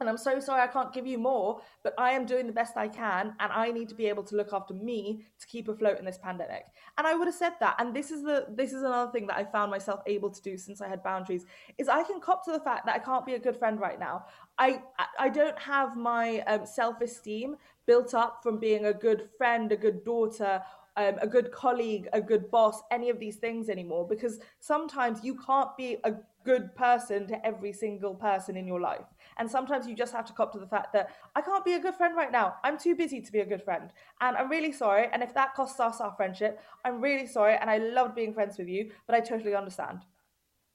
And 0.00 0.08
I'm 0.08 0.16
so 0.16 0.38
sorry 0.38 0.62
I 0.62 0.68
can't 0.68 0.92
give 0.92 1.08
you 1.08 1.18
more, 1.18 1.60
but 1.82 1.92
I 1.98 2.12
am 2.12 2.24
doing 2.24 2.46
the 2.46 2.52
best 2.52 2.76
I 2.76 2.86
can 2.86 3.34
and 3.40 3.52
I 3.52 3.72
need 3.72 3.88
to 3.88 3.96
be 3.96 4.06
able 4.06 4.22
to 4.24 4.36
look 4.36 4.52
after 4.52 4.72
me 4.72 5.24
to 5.40 5.46
keep 5.46 5.68
afloat 5.68 5.98
in 5.98 6.04
this 6.04 6.18
pandemic. 6.18 6.66
And 6.96 7.06
I 7.06 7.14
would 7.14 7.26
have 7.26 7.34
said 7.34 7.54
that. 7.58 7.74
And 7.80 7.94
this 7.94 8.12
is 8.12 8.22
the 8.22 8.46
this 8.48 8.72
is 8.72 8.82
another 8.82 9.10
thing 9.10 9.26
that 9.26 9.36
I 9.36 9.44
found 9.44 9.72
myself 9.72 10.00
able 10.06 10.30
to 10.30 10.40
do 10.40 10.56
since 10.56 10.80
I 10.80 10.88
had 10.88 11.02
boundaries 11.02 11.46
is 11.78 11.88
I 11.88 12.04
can 12.04 12.20
cop 12.20 12.44
to 12.44 12.52
the 12.52 12.60
fact 12.60 12.86
that 12.86 12.94
I 12.94 13.00
can't 13.00 13.26
be 13.26 13.34
a 13.34 13.40
good 13.40 13.56
friend 13.56 13.80
right 13.80 13.98
now. 13.98 14.26
I 14.56 14.82
I 15.18 15.30
don't 15.30 15.58
have 15.58 15.96
my 15.96 16.40
um, 16.42 16.64
self-esteem 16.64 17.56
built 17.86 18.14
up 18.14 18.40
from 18.42 18.58
being 18.58 18.84
a 18.84 18.92
good 18.92 19.28
friend, 19.36 19.72
a 19.72 19.76
good 19.76 20.04
daughter, 20.04 20.62
um, 20.98 21.14
a 21.22 21.28
good 21.28 21.52
colleague, 21.52 22.08
a 22.12 22.20
good 22.20 22.50
boss, 22.50 22.82
any 22.90 23.08
of 23.08 23.20
these 23.20 23.36
things 23.36 23.68
anymore 23.68 24.06
because 24.06 24.40
sometimes 24.58 25.22
you 25.22 25.36
can't 25.36 25.74
be 25.76 25.96
a 26.02 26.14
good 26.44 26.74
person 26.74 27.26
to 27.28 27.46
every 27.46 27.72
single 27.72 28.14
person 28.16 28.56
in 28.56 28.66
your 28.66 28.80
life. 28.80 29.06
And 29.36 29.48
sometimes 29.48 29.86
you 29.86 29.94
just 29.94 30.12
have 30.12 30.24
to 30.24 30.32
cop 30.32 30.52
to 30.54 30.58
the 30.58 30.66
fact 30.66 30.92
that 30.94 31.10
I 31.36 31.40
can't 31.40 31.64
be 31.64 31.74
a 31.74 31.78
good 31.78 31.94
friend 31.94 32.16
right 32.16 32.32
now. 32.32 32.56
I'm 32.64 32.76
too 32.76 32.96
busy 32.96 33.20
to 33.20 33.30
be 33.30 33.38
a 33.40 33.46
good 33.46 33.62
friend. 33.62 33.90
And 34.20 34.36
I'm 34.36 34.50
really 34.50 34.72
sorry. 34.72 35.06
And 35.12 35.22
if 35.22 35.32
that 35.34 35.54
costs 35.54 35.78
us 35.78 36.00
our 36.00 36.12
friendship, 36.16 36.60
I'm 36.84 37.00
really 37.00 37.28
sorry. 37.28 37.56
And 37.56 37.70
I 37.70 37.78
loved 37.78 38.16
being 38.16 38.34
friends 38.34 38.58
with 38.58 38.68
you, 38.68 38.90
but 39.06 39.14
I 39.14 39.20
totally 39.20 39.54
understand. 39.54 40.00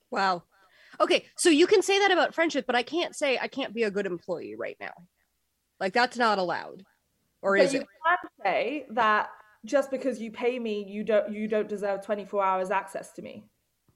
Wow. 0.10 0.44
Okay. 1.02 1.26
So 1.36 1.50
you 1.50 1.68
can 1.68 1.82
say 1.82 2.00
that 2.00 2.12
about 2.12 2.34
friendship, 2.34 2.66
but 2.66 2.78
I 2.78 2.84
can't 2.84 3.14
say 3.14 3.38
I 3.38 3.50
can't 3.50 3.74
be 3.74 3.84
a 3.84 3.92
good 3.92 4.06
employee 4.06 4.56
right 4.56 4.78
now. 4.80 4.94
Like 5.82 5.92
that's 5.92 6.18
not 6.18 6.38
allowed. 6.40 6.86
Or 7.42 7.58
but 7.58 7.66
is 7.66 7.74
you 7.74 7.82
it? 7.82 7.88
can 8.08 8.30
say 8.42 8.86
that 8.92 9.30
just 9.66 9.92
because 9.92 10.20
you 10.20 10.32
pay 10.32 10.60
me, 10.60 10.86
you 10.88 11.04
don't 11.04 11.32
you 11.32 11.48
don't 11.48 11.70
deserve 11.70 12.02
24 12.02 12.44
hours 12.44 12.72
access 12.72 13.12
to 13.14 13.22
me. 13.22 13.46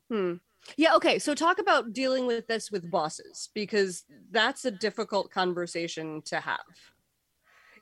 Hmm. 0.09 0.33
Yeah, 0.75 0.95
okay. 0.95 1.19
So 1.19 1.33
talk 1.33 1.59
about 1.59 1.93
dealing 1.93 2.25
with 2.25 2.47
this 2.47 2.71
with 2.71 2.89
bosses 2.89 3.49
because 3.53 4.03
that's 4.31 4.65
a 4.65 4.71
difficult 4.71 5.31
conversation 5.31 6.21
to 6.25 6.39
have. 6.39 6.59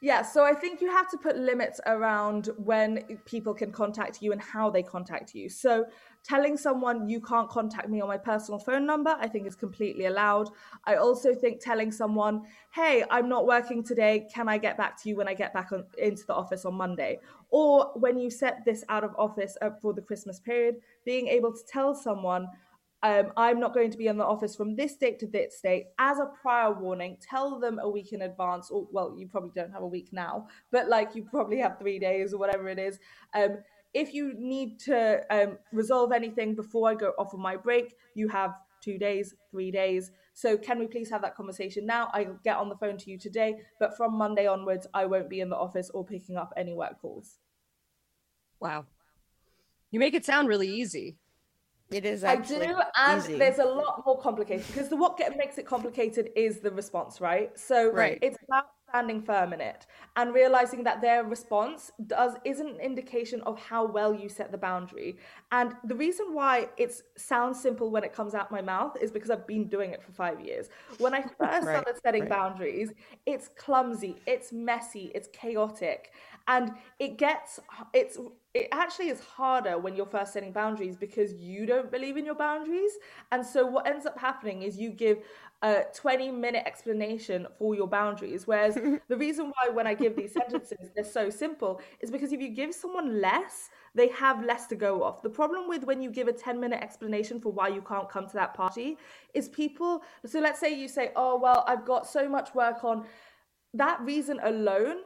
Yeah, 0.05 0.21
so 0.21 0.43
I 0.43 0.53
think 0.53 0.81
you 0.81 0.91
have 0.91 1.09
to 1.09 1.17
put 1.17 1.35
limits 1.35 1.81
around 1.87 2.51
when 2.57 3.17
people 3.25 3.55
can 3.55 3.71
contact 3.71 4.21
you 4.21 4.33
and 4.33 4.39
how 4.39 4.69
they 4.69 4.83
contact 4.83 5.33
you. 5.33 5.49
So 5.49 5.87
telling 6.23 6.57
someone 6.57 7.09
you 7.09 7.19
can't 7.19 7.49
contact 7.49 7.89
me 7.89 8.01
on 8.01 8.07
my 8.07 8.19
personal 8.19 8.59
phone 8.59 8.85
number, 8.85 9.17
I 9.19 9.27
think 9.27 9.47
is 9.47 9.55
completely 9.55 10.05
allowed. 10.05 10.51
I 10.83 10.97
also 10.97 11.33
think 11.33 11.59
telling 11.59 11.91
someone, 11.91 12.43
hey, 12.75 13.03
I'm 13.09 13.27
not 13.27 13.47
working 13.47 13.83
today. 13.83 14.27
Can 14.31 14.47
I 14.47 14.59
get 14.59 14.77
back 14.77 15.01
to 15.01 15.09
you 15.09 15.15
when 15.15 15.27
I 15.27 15.33
get 15.33 15.55
back 15.55 15.71
on, 15.71 15.85
into 15.97 16.23
the 16.27 16.35
office 16.35 16.65
on 16.65 16.75
Monday? 16.75 17.19
Or 17.49 17.91
when 17.95 18.19
you 18.19 18.29
set 18.29 18.63
this 18.63 18.83
out 18.89 19.03
of 19.03 19.15
office 19.17 19.57
uh, 19.63 19.71
for 19.81 19.91
the 19.91 20.03
Christmas 20.03 20.39
period, 20.39 20.75
being 21.03 21.27
able 21.29 21.51
to 21.51 21.65
tell 21.67 21.95
someone, 21.95 22.45
um, 23.05 23.31
I'm 23.37 23.59
not 23.59 23.75
going 23.75 23.91
to 23.91 23.97
be 23.99 24.07
in 24.07 24.17
the 24.17 24.25
office 24.25 24.55
from 24.55 24.75
this 24.75 24.95
date 24.95 25.19
to 25.19 25.27
this 25.27 25.59
date 25.61 25.85
as 25.99 26.17
a 26.17 26.25
prior 26.41 26.73
warning. 26.73 27.17
Tell 27.21 27.59
them 27.59 27.77
a 27.79 27.87
week 27.87 28.13
in 28.13 28.23
advance, 28.23 28.71
or 28.71 28.87
well, 28.91 29.13
you 29.15 29.27
probably 29.27 29.51
don't 29.53 29.71
have 29.71 29.83
a 29.83 29.87
week 29.87 30.09
now, 30.11 30.47
but 30.71 30.89
like 30.89 31.13
you 31.13 31.23
probably 31.23 31.59
have 31.59 31.77
three 31.77 31.99
days 31.99 32.33
or 32.33 32.39
whatever 32.39 32.67
it 32.67 32.79
is. 32.79 32.97
Um, 33.35 33.59
if 33.93 34.11
you 34.11 34.33
need 34.35 34.79
to 34.79 35.21
um, 35.29 35.59
resolve 35.71 36.13
anything 36.13 36.55
before 36.55 36.89
I 36.89 36.95
go 36.95 37.13
off 37.19 37.31
on 37.35 37.41
my 37.41 37.55
break, 37.55 37.93
you 38.15 38.27
have 38.29 38.55
two 38.81 38.97
days, 38.97 39.35
three 39.51 39.69
days. 39.69 40.09
So 40.33 40.57
can 40.57 40.79
we 40.79 40.87
please 40.87 41.11
have 41.11 41.21
that 41.21 41.35
conversation 41.35 41.85
now? 41.85 42.09
I'll 42.11 42.39
get 42.43 42.57
on 42.57 42.69
the 42.69 42.75
phone 42.75 42.97
to 42.97 43.11
you 43.11 43.19
today, 43.19 43.59
but 43.79 43.95
from 43.95 44.15
Monday 44.17 44.47
onwards, 44.47 44.87
I 44.95 45.05
won't 45.05 45.29
be 45.29 45.41
in 45.41 45.49
the 45.49 45.55
office 45.55 45.91
or 45.93 46.03
picking 46.03 46.37
up 46.37 46.53
any 46.57 46.73
work 46.73 46.99
calls. 46.99 47.37
Wow. 48.59 48.87
You 49.91 49.99
make 49.99 50.15
it 50.15 50.25
sound 50.25 50.47
really 50.47 50.69
easy. 50.69 51.17
It 51.91 52.05
is. 52.05 52.23
I 52.23 52.37
do, 52.37 52.75
and 52.97 53.23
easy. 53.23 53.37
there's 53.37 53.59
a 53.59 53.65
lot 53.65 54.03
more 54.05 54.19
complicated 54.19 54.65
because 54.67 54.89
the 54.89 54.95
what 54.95 55.17
get, 55.17 55.37
makes 55.37 55.57
it 55.57 55.67
complicated 55.67 56.31
is 56.35 56.59
the 56.59 56.71
response, 56.71 57.21
right? 57.21 57.57
So 57.57 57.91
right. 57.91 58.17
it's 58.21 58.37
about 58.47 58.65
standing 58.89 59.21
firm 59.21 59.51
in 59.51 59.61
it 59.61 59.85
and 60.15 60.33
realizing 60.33 60.83
that 60.83 61.01
their 61.01 61.23
response 61.23 61.91
does 62.07 62.33
isn't 62.43 62.67
an 62.67 62.79
indication 62.79 63.41
of 63.41 63.59
how 63.59 63.85
well 63.85 64.13
you 64.13 64.29
set 64.29 64.51
the 64.51 64.57
boundary. 64.57 65.17
And 65.51 65.73
the 65.83 65.95
reason 65.95 66.27
why 66.33 66.69
it 66.77 67.01
sounds 67.17 67.61
simple 67.61 67.91
when 67.91 68.03
it 68.03 68.13
comes 68.13 68.33
out 68.33 68.51
my 68.51 68.61
mouth 68.61 68.95
is 69.01 69.11
because 69.11 69.29
I've 69.29 69.45
been 69.45 69.67
doing 69.67 69.91
it 69.91 70.01
for 70.01 70.11
five 70.11 70.39
years. 70.39 70.69
When 70.97 71.13
I 71.13 71.21
first 71.39 71.39
right. 71.39 71.63
started 71.63 71.95
setting 72.03 72.21
right. 72.21 72.29
boundaries, 72.29 72.91
it's 73.25 73.49
clumsy, 73.57 74.15
it's 74.25 74.51
messy, 74.53 75.11
it's 75.13 75.27
chaotic, 75.33 76.13
and 76.47 76.71
it 76.99 77.17
gets 77.17 77.59
it's 77.93 78.17
it 78.53 78.69
actually 78.71 79.09
is 79.09 79.19
harder 79.19 79.77
when 79.77 79.95
you're 79.95 80.05
first 80.05 80.31
setting 80.31 80.51
boundaries 80.51 80.95
because 80.95 81.33
you 81.33 81.65
don't 81.65 81.91
believe 81.91 82.15
in 82.15 82.25
your 82.25 82.35
boundaries. 82.35 82.91
And 83.33 83.45
so 83.45 83.65
what 83.65 83.85
ends 83.85 84.05
up 84.05 84.17
happening 84.17 84.61
is 84.61 84.77
you 84.77 84.91
give 84.91 85.17
a 85.61 85.83
20 85.93 86.31
minute 86.31 86.63
explanation 86.65 87.47
for 87.59 87.75
your 87.75 87.87
boundaries. 87.87 88.47
Whereas 88.47 88.75
the 89.09 89.17
reason 89.17 89.51
why 89.55 89.69
when 89.73 89.87
i 89.87 89.93
give 89.93 90.15
these 90.15 90.31
sentences 90.31 90.89
they're 90.95 91.03
so 91.03 91.29
simple 91.29 91.81
is 91.99 92.11
because 92.11 92.31
if 92.31 92.39
you 92.39 92.49
give 92.49 92.73
someone 92.73 93.19
less 93.19 93.69
they 93.93 94.09
have 94.09 94.43
less 94.43 94.67
to 94.67 94.75
go 94.75 95.03
off. 95.03 95.21
The 95.21 95.29
problem 95.29 95.67
with 95.69 95.85
when 95.85 96.01
you 96.01 96.11
give 96.11 96.27
a 96.27 96.33
10 96.33 96.59
minute 96.59 96.81
explanation 96.83 97.39
for 97.41 97.51
why 97.51 97.69
you 97.69 97.81
can't 97.81 98.09
come 98.09 98.27
to 98.27 98.33
that 98.33 98.53
party 98.53 98.97
is 99.33 99.49
people 99.49 100.01
so 100.25 100.39
let's 100.39 100.59
say 100.59 100.73
you 100.73 100.87
say 100.87 101.11
oh 101.15 101.37
well 101.37 101.63
i've 101.67 101.85
got 101.85 102.05
so 102.07 102.29
much 102.29 102.53
work 102.53 102.83
on 102.83 103.05
that 103.73 103.99
reason 104.01 104.39
alone 104.43 104.97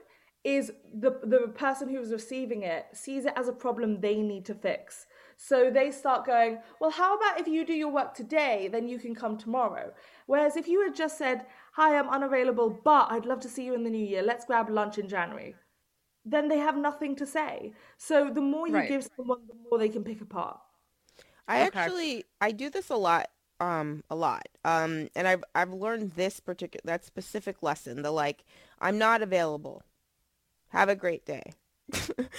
is 0.43 0.71
the 0.93 1.19
the 1.23 1.47
person 1.55 1.89
who's 1.89 2.11
receiving 2.11 2.63
it 2.63 2.87
sees 2.93 3.25
it 3.25 3.33
as 3.35 3.47
a 3.47 3.53
problem 3.53 3.99
they 4.01 4.21
need 4.21 4.45
to 4.45 4.55
fix. 4.55 5.05
So 5.37 5.69
they 5.71 5.91
start 5.91 6.25
going, 6.25 6.59
well, 6.79 6.91
how 6.91 7.15
about 7.17 7.39
if 7.39 7.47
you 7.47 7.65
do 7.65 7.73
your 7.73 7.89
work 7.91 8.13
today, 8.13 8.67
then 8.71 8.87
you 8.89 8.99
can 8.99 9.15
come 9.15 9.37
tomorrow. 9.37 9.93
Whereas 10.25 10.57
if 10.57 10.67
you 10.67 10.81
had 10.83 10.95
just 10.95 11.17
said, 11.17 11.45
hi, 11.73 11.97
I'm 11.97 12.09
unavailable, 12.09 12.69
but 12.83 13.11
I'd 13.11 13.25
love 13.25 13.39
to 13.41 13.49
see 13.49 13.65
you 13.65 13.73
in 13.73 13.83
the 13.83 13.89
new 13.89 14.05
year. 14.05 14.21
Let's 14.21 14.45
grab 14.45 14.69
lunch 14.69 14.97
in 14.97 15.07
January. 15.07 15.55
then 16.25 16.47
they 16.49 16.57
have 16.59 16.77
nothing 16.77 17.15
to 17.17 17.25
say. 17.25 17.73
So 17.97 18.29
the 18.31 18.41
more 18.41 18.67
you 18.67 18.81
Right. 18.81 18.93
give 18.93 19.07
someone, 19.17 19.39
the 19.47 19.55
more 19.69 19.79
they 19.79 19.89
can 19.89 20.03
pick 20.03 20.21
apart. 20.21 20.59
I 21.47 21.57
Okay. 21.57 21.89
actually 21.99 22.25
I 22.41 22.51
do 22.51 22.69
this 22.69 22.89
a 22.89 22.95
lot 22.95 23.29
um 23.59 24.03
a 24.09 24.15
lot. 24.15 24.47
Um 24.63 25.09
and 25.15 25.27
I've 25.27 25.43
I've 25.55 25.73
learned 25.73 26.11
this 26.13 26.39
particular 26.39 26.81
that 26.85 27.03
specific 27.05 27.61
lesson, 27.63 28.01
the 28.01 28.11
like 28.11 28.43
I'm 28.79 28.97
not 28.97 29.21
available. 29.21 29.83
Have 30.69 30.89
a 30.89 30.95
great 30.95 31.25
day. 31.25 31.53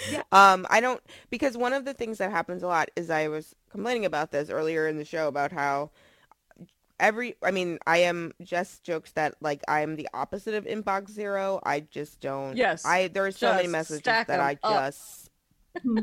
Yeah. 0.05 0.23
Um 0.31 0.65
I 0.69 0.79
don't 0.79 1.01
because 1.29 1.57
one 1.57 1.73
of 1.73 1.85
the 1.85 1.93
things 1.93 2.17
that 2.19 2.31
happens 2.31 2.63
a 2.63 2.67
lot 2.67 2.89
is 2.95 3.09
I 3.09 3.27
was 3.27 3.55
complaining 3.69 4.05
about 4.05 4.31
this 4.31 4.49
earlier 4.49 4.87
in 4.87 4.97
the 4.97 5.05
show 5.05 5.27
about 5.27 5.51
how 5.51 5.91
every 6.99 7.35
I 7.43 7.51
mean 7.51 7.79
I 7.85 7.97
am 7.99 8.33
just 8.41 8.83
jokes 8.83 9.11
that 9.13 9.35
like 9.41 9.61
I 9.67 9.81
am 9.81 9.95
the 9.95 10.07
opposite 10.13 10.53
of 10.55 10.65
inbox 10.65 11.11
zero. 11.11 11.59
I 11.63 11.81
just 11.81 12.21
don't 12.21 12.55
Yes, 12.57 12.85
I 12.85 13.07
there 13.07 13.25
are 13.25 13.31
so 13.31 13.53
many 13.53 13.67
messages 13.67 14.23
that 14.27 14.39
I 14.39 14.55
just 14.65 15.29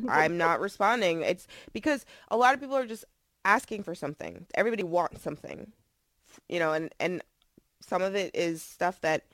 I'm 0.08 0.36
not 0.38 0.60
responding. 0.60 1.22
It's 1.22 1.46
because 1.72 2.04
a 2.30 2.36
lot 2.36 2.54
of 2.54 2.60
people 2.60 2.76
are 2.76 2.86
just 2.86 3.04
asking 3.44 3.82
for 3.82 3.94
something. 3.94 4.46
Everybody 4.54 4.82
wants 4.82 5.22
something, 5.22 5.72
you 6.48 6.58
know, 6.58 6.72
and 6.72 6.92
and 7.00 7.22
some 7.80 8.02
of 8.02 8.14
it 8.16 8.34
is 8.34 8.62
stuff 8.62 9.00
that 9.02 9.24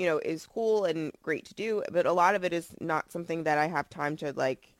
you 0.00 0.06
know 0.06 0.18
is 0.18 0.46
cool 0.46 0.86
and 0.86 1.12
great 1.22 1.44
to 1.44 1.54
do, 1.54 1.82
but 1.92 2.06
a 2.06 2.12
lot 2.12 2.34
of 2.34 2.42
it 2.42 2.54
is 2.54 2.74
not 2.80 3.12
something 3.12 3.44
that 3.44 3.58
I 3.58 3.66
have 3.66 3.90
time 3.90 4.16
to 4.16 4.32
like, 4.32 4.72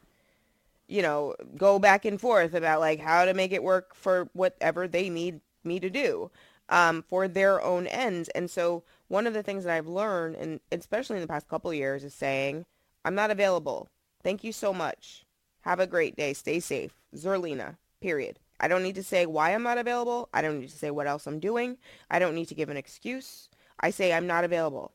you 0.89 1.03
know, 1.03 1.35
go 1.59 1.79
back 1.79 2.07
and 2.07 2.19
forth 2.19 2.55
about 2.55 2.81
like 2.81 3.01
how 3.01 3.27
to 3.27 3.35
make 3.35 3.53
it 3.53 3.63
work 3.63 3.95
for 3.95 4.31
whatever 4.33 4.89
they 4.89 5.11
need 5.11 5.41
me 5.63 5.79
to 5.79 5.91
do. 5.91 6.31
Um, 6.71 7.03
for 7.03 7.27
their 7.27 7.61
own 7.61 7.89
ends. 7.89 8.29
And 8.29 8.49
so 8.49 8.85
one 9.09 9.27
of 9.27 9.35
the 9.35 9.43
things 9.43 9.65
that 9.65 9.77
I've 9.77 9.89
learned, 9.89 10.37
and 10.37 10.61
especially 10.71 11.17
in 11.17 11.23
the 11.23 11.27
past 11.27 11.49
couple 11.49 11.75
years, 11.75 12.05
is 12.05 12.15
saying, 12.15 12.65
I'm 13.05 13.17
not 13.17 13.33
available. 13.33 13.89
Thank 14.23 14.45
you 14.45 14.53
so 14.53 14.73
much. 14.73 15.27
Have 15.63 15.81
a 15.81 15.87
great 15.89 16.15
day. 16.15 16.33
Stay 16.33 16.61
safe. 16.61 16.93
Zerlina, 17.17 17.77
period. 18.01 18.39
I 18.61 18.69
don't 18.69 18.85
need 18.85 18.95
to 18.95 19.03
say 19.03 19.27
why 19.27 19.53
I'm 19.53 19.65
not 19.65 19.79
available. 19.79 20.29
I 20.33 20.43
don't 20.43 20.61
need 20.61 20.71
to 20.71 20.79
say 20.79 20.93
what 20.93 21.09
else 21.09 21.27
I'm 21.27 21.41
doing. 21.41 21.77
I 22.09 22.21
don't 22.21 22.37
need 22.37 22.47
to 22.51 22.55
give 22.55 22.69
an 22.69 22.77
excuse. 22.77 23.49
I 23.81 23.91
say 23.91 24.13
I'm 24.13 24.29
not 24.29 24.45
available. 24.45 24.93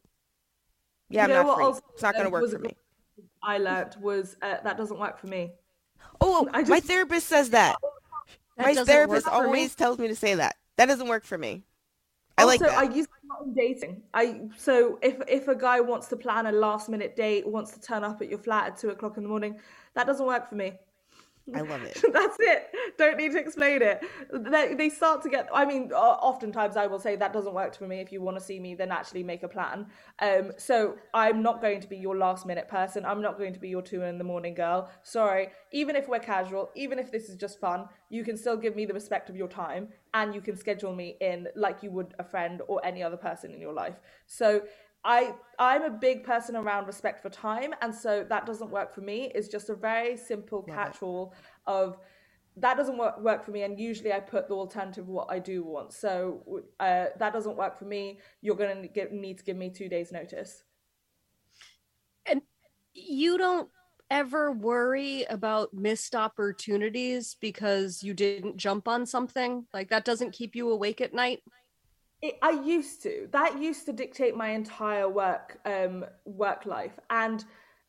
Yeah, 1.10 1.24
You 1.28 1.34
know 1.34 1.40
I'm 1.42 1.48
what 1.48 1.52
not 1.52 1.58
free. 1.58 1.66
also, 1.66 1.82
It's 1.94 2.02
not 2.04 2.14
going 2.14 2.24
to 2.24 2.36
um, 2.36 2.42
work 2.42 2.52
for 2.52 2.60
me. 2.60 2.76
I 3.44 3.58
learned 3.58 3.96
was 4.02 4.36
uh, 4.42 4.58
that 4.64 4.78
doesn't 4.78 5.00
work 5.00 5.20
for 5.20 5.28
me. 5.28 5.52
Oh, 6.22 6.50
I 6.54 6.64
my 6.64 6.80
therapist 6.80 7.28
says 7.28 7.52
that. 7.52 7.76
That 8.58 8.76
my 8.76 8.84
therapist 8.84 9.28
for 9.28 9.32
me. 9.32 9.46
always 9.48 9.76
tells 9.76 10.00
me 10.00 10.08
to 10.08 10.16
say 10.16 10.36
that. 10.36 10.56
That 10.78 10.88
doesn't 10.88 11.08
work 11.08 11.24
for 11.24 11.38
me. 11.38 11.64
I 12.38 12.44
like 12.44 12.62
also, 12.62 12.74
that. 12.74 12.80
I 12.80 12.94
use 12.94 13.08
in 13.46 13.54
dating. 13.54 14.02
I 14.14 14.42
so 14.58 15.00
if 15.02 15.22
if 15.28 15.48
a 15.48 15.56
guy 15.56 15.80
wants 15.80 16.08
to 16.08 16.18
plan 16.18 16.48
a 16.48 16.52
last 16.52 16.90
minute 16.90 17.16
date, 17.16 17.48
wants 17.48 17.72
to 17.72 17.82
turn 17.82 18.04
up 18.04 18.22
at 18.22 18.30
your 18.30 18.40
flat 18.40 18.68
at 18.68 18.78
two 18.78 18.90
o'clock 18.90 19.18
in 19.18 19.24
the 19.24 19.30
morning, 19.30 19.60
that 19.94 20.08
doesn't 20.08 20.26
work 20.26 20.50
for 20.50 20.56
me. 20.56 20.74
I 21.54 21.62
love 21.62 21.84
it. 21.84 22.02
That's 22.14 22.38
it. 22.40 22.72
Don't 22.98 23.18
need 23.18 23.34
to 23.34 23.40
explain 23.40 23.82
it. 23.84 24.04
They, 24.34 24.74
they 24.74 24.90
start 24.90 25.22
to 25.24 25.30
get. 25.30 25.48
I 25.54 25.66
mean, 25.66 25.92
oftentimes 25.92 26.76
I 26.76 26.88
will 26.88 27.00
say 27.00 27.16
that 27.16 27.34
doesn't 27.34 27.54
work 27.54 27.76
for 27.76 27.88
me. 27.88 28.00
If 28.00 28.12
you 28.12 28.22
want 28.22 28.38
to 28.38 28.44
see 28.44 28.60
me, 28.60 28.74
then 28.74 28.92
actually 28.92 29.22
make 29.22 29.44
a 29.44 29.48
plan. 29.48 29.86
Um, 30.20 30.54
so 30.58 30.96
I'm 31.14 31.44
not 31.44 31.62
going 31.62 31.82
to 31.82 31.88
be 31.88 31.98
your 31.98 32.18
last 32.18 32.48
minute 32.48 32.68
person. 32.68 33.06
I'm 33.06 33.22
not 33.22 33.38
going 33.38 33.54
to 33.54 33.60
be 33.60 33.70
your 33.70 33.84
two 33.84 34.02
in 34.02 34.18
the 34.18 34.24
morning 34.24 34.56
girl. 34.56 34.90
Sorry. 35.04 35.50
Even 35.72 35.96
if 35.96 36.08
we're 36.08 36.20
casual, 36.20 36.72
even 36.76 36.98
if 36.98 37.12
this 37.12 37.30
is 37.30 37.36
just 37.36 37.60
fun, 37.60 37.90
you 38.10 38.24
can 38.24 38.38
still 38.38 38.58
give 38.58 38.76
me 38.76 38.86
the 38.86 38.94
respect 38.94 39.30
of 39.30 39.36
your 39.36 39.48
time, 39.48 39.90
and 40.16 40.34
you 40.34 40.42
can 40.42 40.58
schedule 40.58 40.96
me 40.96 41.18
in 41.22 41.48
like 41.56 41.84
you 41.84 41.92
would 41.92 42.16
a 42.18 42.24
friend 42.24 42.62
or 42.68 42.84
any 42.84 43.04
other 43.04 43.18
person 43.18 43.54
in 43.54 43.62
your 43.62 43.74
life. 43.74 43.96
So 44.26 44.62
I 45.06 45.36
I'm 45.60 45.84
a 45.84 45.90
big 45.90 46.24
person 46.24 46.56
around 46.56 46.88
respect 46.88 47.22
for 47.22 47.30
time, 47.30 47.74
and 47.82 47.94
so 47.94 48.26
that 48.28 48.46
doesn't 48.46 48.72
work 48.72 48.94
for 48.94 49.02
me. 49.02 49.32
It's 49.36 49.48
just 49.48 49.70
a 49.70 49.76
very 49.76 50.18
simple 50.18 50.64
catch-all 50.64 51.34
of 51.68 51.98
that 52.58 52.78
doesn't 52.78 52.98
work, 52.98 53.20
work 53.20 53.44
for 53.44 53.52
me. 53.52 53.64
And 53.64 53.80
usually 53.80 54.14
I 54.14 54.20
put 54.20 54.48
the 54.48 54.56
alternative 54.56 55.04
of 55.04 55.10
what 55.10 55.28
I 55.30 55.40
do 55.40 55.64
want. 55.64 55.94
So 55.94 56.64
uh, 56.80 57.08
that 57.20 57.34
doesn't 57.34 57.58
work 57.58 57.78
for 57.78 57.86
me. 57.86 58.20
You're 58.42 58.56
gonna 58.56 58.88
get, 58.88 59.12
need 59.12 59.40
to 59.40 59.44
give 59.44 59.58
me 59.58 59.70
two 59.70 59.90
days 59.90 60.12
notice. 60.12 60.64
And 62.26 62.42
you 62.94 63.38
don't 63.38 63.70
ever 64.10 64.52
worry 64.52 65.26
about 65.30 65.74
missed 65.74 66.16
opportunities 66.16 67.36
because 67.42 68.02
you 68.04 68.14
didn't 68.14 68.56
jump 68.56 68.88
on 68.88 69.06
something 69.06 69.66
like 69.74 69.90
that 69.90 70.06
doesn't 70.06 70.32
keep 70.32 70.56
you 70.56 70.70
awake 70.70 71.02
at 71.02 71.14
night 71.14 71.42
It, 72.26 72.40
I 72.42 72.52
used 72.52 73.04
to. 73.04 73.28
That 73.32 73.62
used 73.62 73.86
to 73.86 73.94
dictate 73.94 74.36
my 74.36 74.50
entire 74.50 75.08
work 75.08 75.60
um, 75.66 76.06
work 76.26 76.66
life, 76.66 76.98
and 77.12 77.46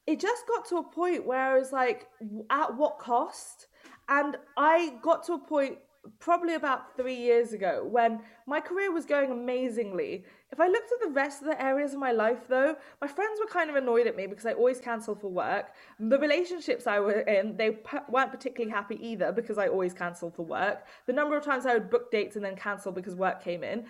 it 0.07 0.20
just 0.20 0.46
got 0.46 0.66
to 0.68 0.77
a 0.77 0.83
point 0.83 1.27
where 1.27 1.40
I 1.40 1.59
was 1.59 1.72
like, 1.72 2.09
at 2.51 2.77
what 2.77 2.99
cost? 2.99 3.68
And 4.09 4.37
I 4.57 4.99
got 5.03 5.25
to 5.27 5.33
a 5.33 5.38
point 5.38 5.79
probably 6.20 6.55
about 6.55 6.96
three 6.96 7.16
years 7.16 7.53
ago 7.53 7.85
when 7.90 8.20
my 8.46 8.61
career 8.61 8.92
was 8.92 9.07
going 9.07 9.33
amazingly. 9.33 10.25
If 10.53 10.61
I 10.61 10.68
looked 10.68 10.92
at 10.92 11.09
the 11.09 11.12
rest 11.12 11.40
of 11.40 11.49
the 11.49 11.61
areas 11.61 11.94
of 11.94 11.99
my 11.99 12.12
life, 12.12 12.46
though, 12.46 12.77
my 13.01 13.09
friends 13.09 13.40
were 13.40 13.51
kind 13.51 13.70
of 13.70 13.77
annoyed 13.77 14.07
at 14.07 14.16
me 14.16 14.27
because 14.27 14.46
I 14.46 14.53
always 14.53 14.81
cancel 14.81 15.16
for 15.16 15.29
work. 15.29 15.72
The 15.99 16.18
relationships 16.18 16.87
I 16.87 17.01
were 17.01 17.20
in, 17.20 17.57
they 17.57 17.79
weren't 18.09 18.31
particularly 18.31 18.70
happy 18.70 18.99
either 19.01 19.33
because 19.33 19.59
I 19.59 19.66
always 19.66 19.94
cancel 19.94 20.31
for 20.31 20.44
work. 20.44 20.87
The 21.07 21.12
number 21.12 21.37
of 21.37 21.44
times 21.44 21.66
I 21.66 21.75
would 21.75 21.90
book 21.90 22.12
dates 22.12 22.37
and 22.37 22.44
then 22.44 22.55
cancel 22.55 22.92
because 22.92 23.16
work 23.16 23.42
came 23.42 23.64
in 23.64 23.87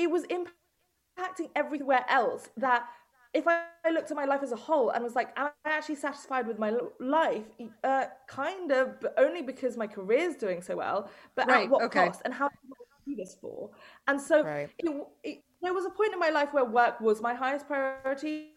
it 0.00 0.10
was 0.10 0.24
impacting 0.24 1.50
everywhere 1.54 2.04
else 2.08 2.48
that 2.56 2.86
if 3.32 3.46
I, 3.46 3.58
looked 3.92 4.10
at 4.10 4.16
my 4.16 4.24
life 4.24 4.42
as 4.42 4.52
a 4.52 4.56
whole 4.56 4.90
and 4.90 5.02
was 5.02 5.14
like, 5.14 5.30
am 5.36 5.50
I 5.64 5.70
actually 5.70 5.96
satisfied 5.96 6.46
with 6.46 6.58
my 6.58 6.72
life? 7.00 7.44
Uh, 7.82 8.04
kind 8.28 8.70
of, 8.72 9.00
but 9.00 9.14
only 9.18 9.42
because 9.42 9.76
my 9.76 9.86
career 9.86 10.24
is 10.30 10.36
doing 10.36 10.62
so 10.62 10.76
well. 10.76 11.10
But 11.34 11.48
Right, 11.48 11.64
at 11.64 11.70
what 11.70 11.82
okay. 11.84 12.06
cost? 12.06 12.22
And 12.24 12.34
how 12.34 12.48
do 12.48 12.54
I 12.72 13.10
do 13.10 13.16
this 13.16 13.36
for? 13.40 13.70
And 14.08 14.20
so 14.20 14.44
Right. 14.44 14.70
it, 14.78 15.06
it, 15.24 15.42
there 15.62 15.74
was 15.74 15.86
a 15.86 15.90
point 15.90 16.12
in 16.12 16.18
my 16.18 16.30
life 16.30 16.52
where 16.52 16.64
work 16.64 17.00
was 17.00 17.20
my 17.22 17.34
highest 17.34 17.66
priority. 17.66 18.48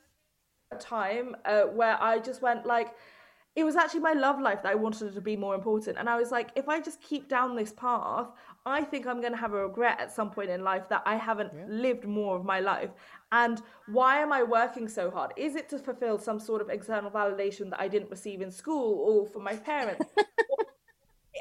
A 0.71 0.77
time 0.77 1.35
uh, 1.45 1.63
where 1.63 2.01
I 2.01 2.19
just 2.19 2.41
went 2.41 2.65
like, 2.65 2.95
it 3.55 3.63
was 3.63 3.75
actually 3.75 3.99
my 3.99 4.13
love 4.13 4.41
life 4.41 4.63
that 4.63 4.71
I 4.71 4.75
wanted 4.75 5.13
to 5.13 5.21
be 5.21 5.35
more 5.35 5.53
important. 5.53 5.97
And 5.99 6.09
I 6.09 6.17
was 6.17 6.31
like, 6.31 6.49
if 6.55 6.67
I 6.67 6.79
just 6.79 7.01
keep 7.01 7.29
down 7.29 7.55
this 7.55 7.71
path, 7.71 8.27
I 8.65 8.81
think 8.81 9.05
I'm 9.05 9.19
going 9.19 9.33
to 9.33 9.37
have 9.37 9.53
a 9.53 9.67
regret 9.67 9.99
at 9.99 10.11
some 10.11 10.31
point 10.31 10.49
in 10.49 10.63
life 10.63 10.89
that 10.89 11.03
I 11.05 11.17
haven't 11.17 11.51
lived 11.69 12.05
more 12.05 12.35
of 12.35 12.45
my 12.45 12.59
life. 12.59 12.89
And 13.31 13.61
why 13.87 14.19
am 14.19 14.33
I 14.33 14.41
working 14.41 14.87
so 14.87 15.11
hard? 15.11 15.33
Is 15.37 15.55
it 15.55 15.69
to 15.69 15.77
fulfill 15.77 16.17
some 16.17 16.39
sort 16.39 16.61
of 16.61 16.69
external 16.69 17.11
validation 17.11 17.69
that 17.69 17.79
I 17.79 17.87
didn't 17.87 18.09
receive 18.09 18.41
in 18.41 18.49
school 18.49 18.99
or 18.99 19.27
from 19.27 19.43
my 19.43 19.55
parents? 19.55 20.05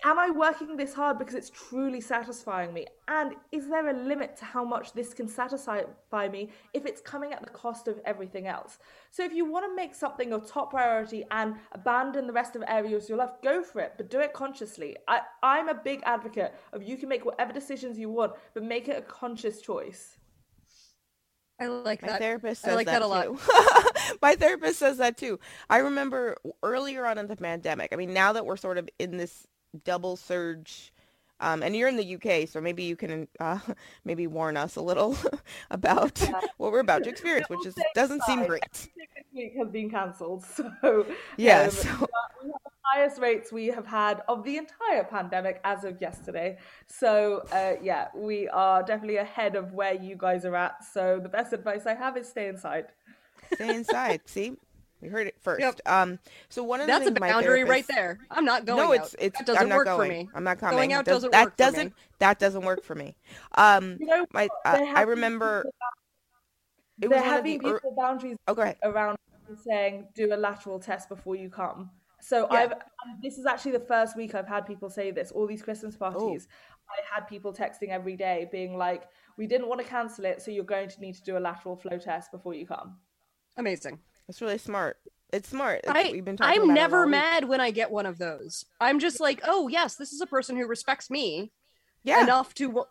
am 0.04 0.18
I 0.18 0.30
working 0.30 0.76
this 0.76 0.94
hard 0.94 1.18
because 1.18 1.34
it's 1.34 1.50
truly 1.50 2.00
satisfying 2.00 2.72
me? 2.72 2.86
And 3.08 3.34
is 3.50 3.68
there 3.68 3.88
a 3.88 3.92
limit 3.92 4.36
to 4.38 4.44
how 4.44 4.64
much 4.64 4.92
this 4.92 5.14
can 5.14 5.28
satisfy 5.28 5.82
me 6.28 6.50
if 6.72 6.86
it's 6.86 7.00
coming 7.00 7.32
at 7.32 7.42
the 7.42 7.50
cost 7.50 7.88
of 7.88 8.00
everything 8.04 8.46
else? 8.46 8.78
So 9.10 9.24
if 9.24 9.32
you 9.32 9.44
want 9.44 9.66
to 9.66 9.74
make 9.74 9.94
something 9.94 10.28
your 10.28 10.40
top 10.40 10.70
priority 10.70 11.24
and 11.30 11.54
abandon 11.72 12.26
the 12.26 12.32
rest 12.32 12.56
of 12.56 12.62
areas 12.66 13.04
of 13.04 13.08
your 13.10 13.18
life, 13.18 13.30
go 13.42 13.62
for 13.62 13.80
it, 13.80 13.94
but 13.96 14.10
do 14.10 14.20
it 14.20 14.32
consciously. 14.32 14.96
I, 15.08 15.20
I'm 15.42 15.68
a 15.68 15.74
big 15.74 16.02
advocate 16.04 16.54
of 16.72 16.82
you 16.82 16.96
can 16.96 17.08
make 17.08 17.24
whatever 17.24 17.52
decisions 17.52 17.98
you 17.98 18.10
want, 18.10 18.32
but 18.54 18.64
make 18.64 18.88
it 18.88 18.98
a 18.98 19.02
conscious 19.02 19.60
choice. 19.60 20.16
i 21.60 21.66
like 21.66 22.00
that. 22.00 22.06
My 22.06 22.12
that 22.14 22.20
therapist 22.20 22.64
I 22.64 22.68
says 22.68 22.76
like 22.76 22.86
that, 22.86 23.00
that 23.00 23.02
a 23.02 23.06
lot. 23.06 23.24
too. 23.24 23.38
My 24.22 24.34
therapist 24.34 24.78
says 24.78 24.98
that 24.98 25.16
too. 25.16 25.38
I 25.70 25.78
remember 25.78 26.36
earlier 26.62 27.06
on 27.06 27.18
in 27.18 27.28
the 27.28 27.36
pandemic. 27.36 27.92
I 27.92 27.96
mean, 27.96 28.12
now 28.12 28.32
that 28.32 28.44
we're 28.44 28.56
sort 28.56 28.78
of 28.78 28.88
in 28.98 29.16
this 29.16 29.46
double 29.84 30.16
surge, 30.16 30.92
um, 31.40 31.62
and 31.62 31.74
you're 31.76 31.88
in 31.88 31.96
the 31.96 32.14
UK, 32.16 32.46
so 32.48 32.60
maybe 32.60 32.84
you 32.84 32.96
can 32.96 33.28
uh, 33.40 33.58
maybe 34.04 34.26
warn 34.26 34.56
us 34.56 34.76
a 34.76 34.80
little 34.82 35.16
about 35.70 36.18
what 36.56 36.72
we're 36.72 36.80
about 36.80 37.04
to 37.04 37.10
experience, 37.10 37.48
which 37.48 37.66
is 37.66 37.74
doesn't 37.94 38.22
seem 38.22 38.44
great. 38.44 38.88
This 38.96 39.24
week 39.34 39.52
has 39.58 39.68
been 39.70 39.90
cancelled, 39.90 40.44
so 40.44 41.06
Yeah. 41.36 41.64
um, 41.64 41.70
So, 41.70 41.88
we 42.42 42.48
have 42.50 42.62
the 42.64 42.70
highest 42.84 43.20
rates 43.20 43.52
we 43.52 43.66
have 43.68 43.86
had 43.86 44.22
of 44.28 44.44
the 44.44 44.56
entire 44.58 45.04
pandemic 45.04 45.60
as 45.64 45.84
of 45.84 46.00
yesterday. 46.00 46.58
So 46.86 47.44
uh, 47.52 47.74
yeah, 47.82 48.08
we 48.14 48.48
are 48.48 48.82
definitely 48.82 49.16
ahead 49.16 49.54
of 49.56 49.72
where 49.72 49.94
you 49.94 50.16
guys 50.16 50.44
are 50.44 50.56
at. 50.56 50.84
So 50.84 51.18
the 51.22 51.28
best 51.28 51.52
advice 51.52 51.86
I 51.86 51.94
have 51.94 52.16
is 52.16 52.28
stay 52.28 52.48
inside. 52.48 52.86
stay 53.46 53.74
inside. 53.74 54.22
See, 54.26 54.56
we 55.02 55.08
heard 55.08 55.26
it 55.26 55.34
first. 55.40 55.60
Yep. 55.60 55.80
Um. 55.84 56.18
So 56.48 56.62
one 56.62 56.80
of 56.80 56.86
the 56.86 56.92
that's 56.92 57.02
a 57.02 57.08
things 57.10 57.20
my 57.20 57.30
boundary 57.32 57.64
right 57.64 57.84
there 57.88 58.20
i'm 58.30 58.44
not 58.44 58.64
going 58.64 58.78
no, 58.78 58.92
out. 58.92 58.92
it's 59.04 59.16
it's. 59.18 59.36
that 59.38 59.46
doesn't 59.46 59.62
I'm 59.62 59.68
not 59.68 59.76
work 59.78 59.86
going. 59.86 60.10
for 60.10 60.16
me 60.16 60.28
I'm 60.34 60.44
not 60.44 60.58
coming. 60.58 60.76
Going 60.76 60.92
out 60.92 61.04
Does- 61.04 61.16
doesn't 61.16 61.32
that 61.32 61.50
for 61.50 61.56
doesn't 61.56 61.92
that 62.20 62.38
doesn't 62.38 62.64
work 62.64 62.84
for 62.84 62.94
me. 62.94 63.16
Um. 63.56 63.96
You 64.00 64.06
know, 64.06 64.26
My 64.32 64.48
there 64.64 64.74
I, 64.74 64.78
have 64.84 64.96
I 64.96 65.00
been 65.00 65.08
remember 65.10 65.62
people- 65.64 65.72
it 67.00 67.08
was 67.08 67.10
there 67.16 67.20
one 67.22 67.30
have 67.34 67.44
the 67.44 67.50
been 67.58 67.66
ear- 67.66 67.70
beautiful 67.72 67.94
boundaries 67.98 68.36
Oh, 68.46 68.54
go 68.54 68.62
ahead. 68.62 68.76
around 68.84 69.18
saying 69.64 70.06
do 70.14 70.32
a 70.32 70.36
lateral 70.36 70.78
test 70.78 71.08
before 71.08 71.34
you 71.36 71.50
come. 71.50 71.90
So 72.20 72.46
Yeah. 72.52 72.58
I've 72.58 72.72
this 73.20 73.36
is 73.38 73.46
actually 73.46 73.72
the 73.72 73.80
first 73.80 74.16
week 74.16 74.34
I've 74.36 74.46
had 74.46 74.64
people 74.66 74.88
say 74.88 75.10
this. 75.10 75.32
All 75.32 75.46
these 75.48 75.62
Christmas 75.62 75.96
Oh. 76.00 76.10
parties, 76.12 76.46
I 76.88 77.00
had 77.14 77.26
people 77.26 77.52
texting 77.52 77.88
every 77.88 78.14
day 78.16 78.48
being 78.52 78.76
like, 78.78 79.08
"We 79.36 79.48
didn't 79.48 79.66
want 79.68 79.80
to 79.80 79.86
cancel 79.86 80.24
it, 80.26 80.40
so 80.40 80.50
you're 80.52 80.62
going 80.64 80.88
to 80.90 81.00
need 81.00 81.14
to 81.16 81.22
do 81.22 81.36
a 81.36 81.40
lateral 81.40 81.74
flow 81.76 81.98
test 81.98 82.30
before 82.30 82.54
you 82.54 82.66
come." 82.66 82.98
amazing 83.58 83.98
That's 84.26 84.40
really 84.40 84.58
smart. 84.58 84.98
It's 85.32 85.48
smart. 85.48 85.80
It's- 85.84 85.94
I, 86.08 86.12
we've 86.12 86.24
been 86.24 86.36
talking 86.36 86.62
I'm 86.62 86.70
it 86.70 86.74
never 86.74 86.98
all 87.00 87.04
week. 87.04 87.10
mad 87.12 87.48
when 87.48 87.60
I 87.60 87.70
get 87.70 87.90
one 87.90 88.06
of 88.06 88.18
those. 88.18 88.64
I'm 88.80 88.98
just 88.98 89.20
like, 89.20 89.40
oh 89.44 89.68
yes, 89.68 89.96
this 89.96 90.12
is 90.12 90.20
a 90.20 90.26
person 90.26 90.56
who 90.56 90.66
respects 90.66 91.10
me 91.10 91.52
Yeah. 92.04 92.22
enough 92.22 92.54
to 92.54 92.66
w- 92.68 92.86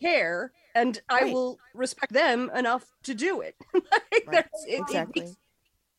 care, 0.00 0.52
and 0.74 1.00
I 1.08 1.24
will 1.24 1.58
respect 1.74 2.12
them 2.12 2.50
enough 2.54 2.84
to 3.04 3.14
do 3.14 3.40
it. 3.40 3.56
Like, 3.74 3.84
Right. 4.26 4.30
that's- 4.30 4.64
it, 4.66 4.74
it 4.74 4.80
Exactly. 4.80 5.22
makes, 5.22 5.36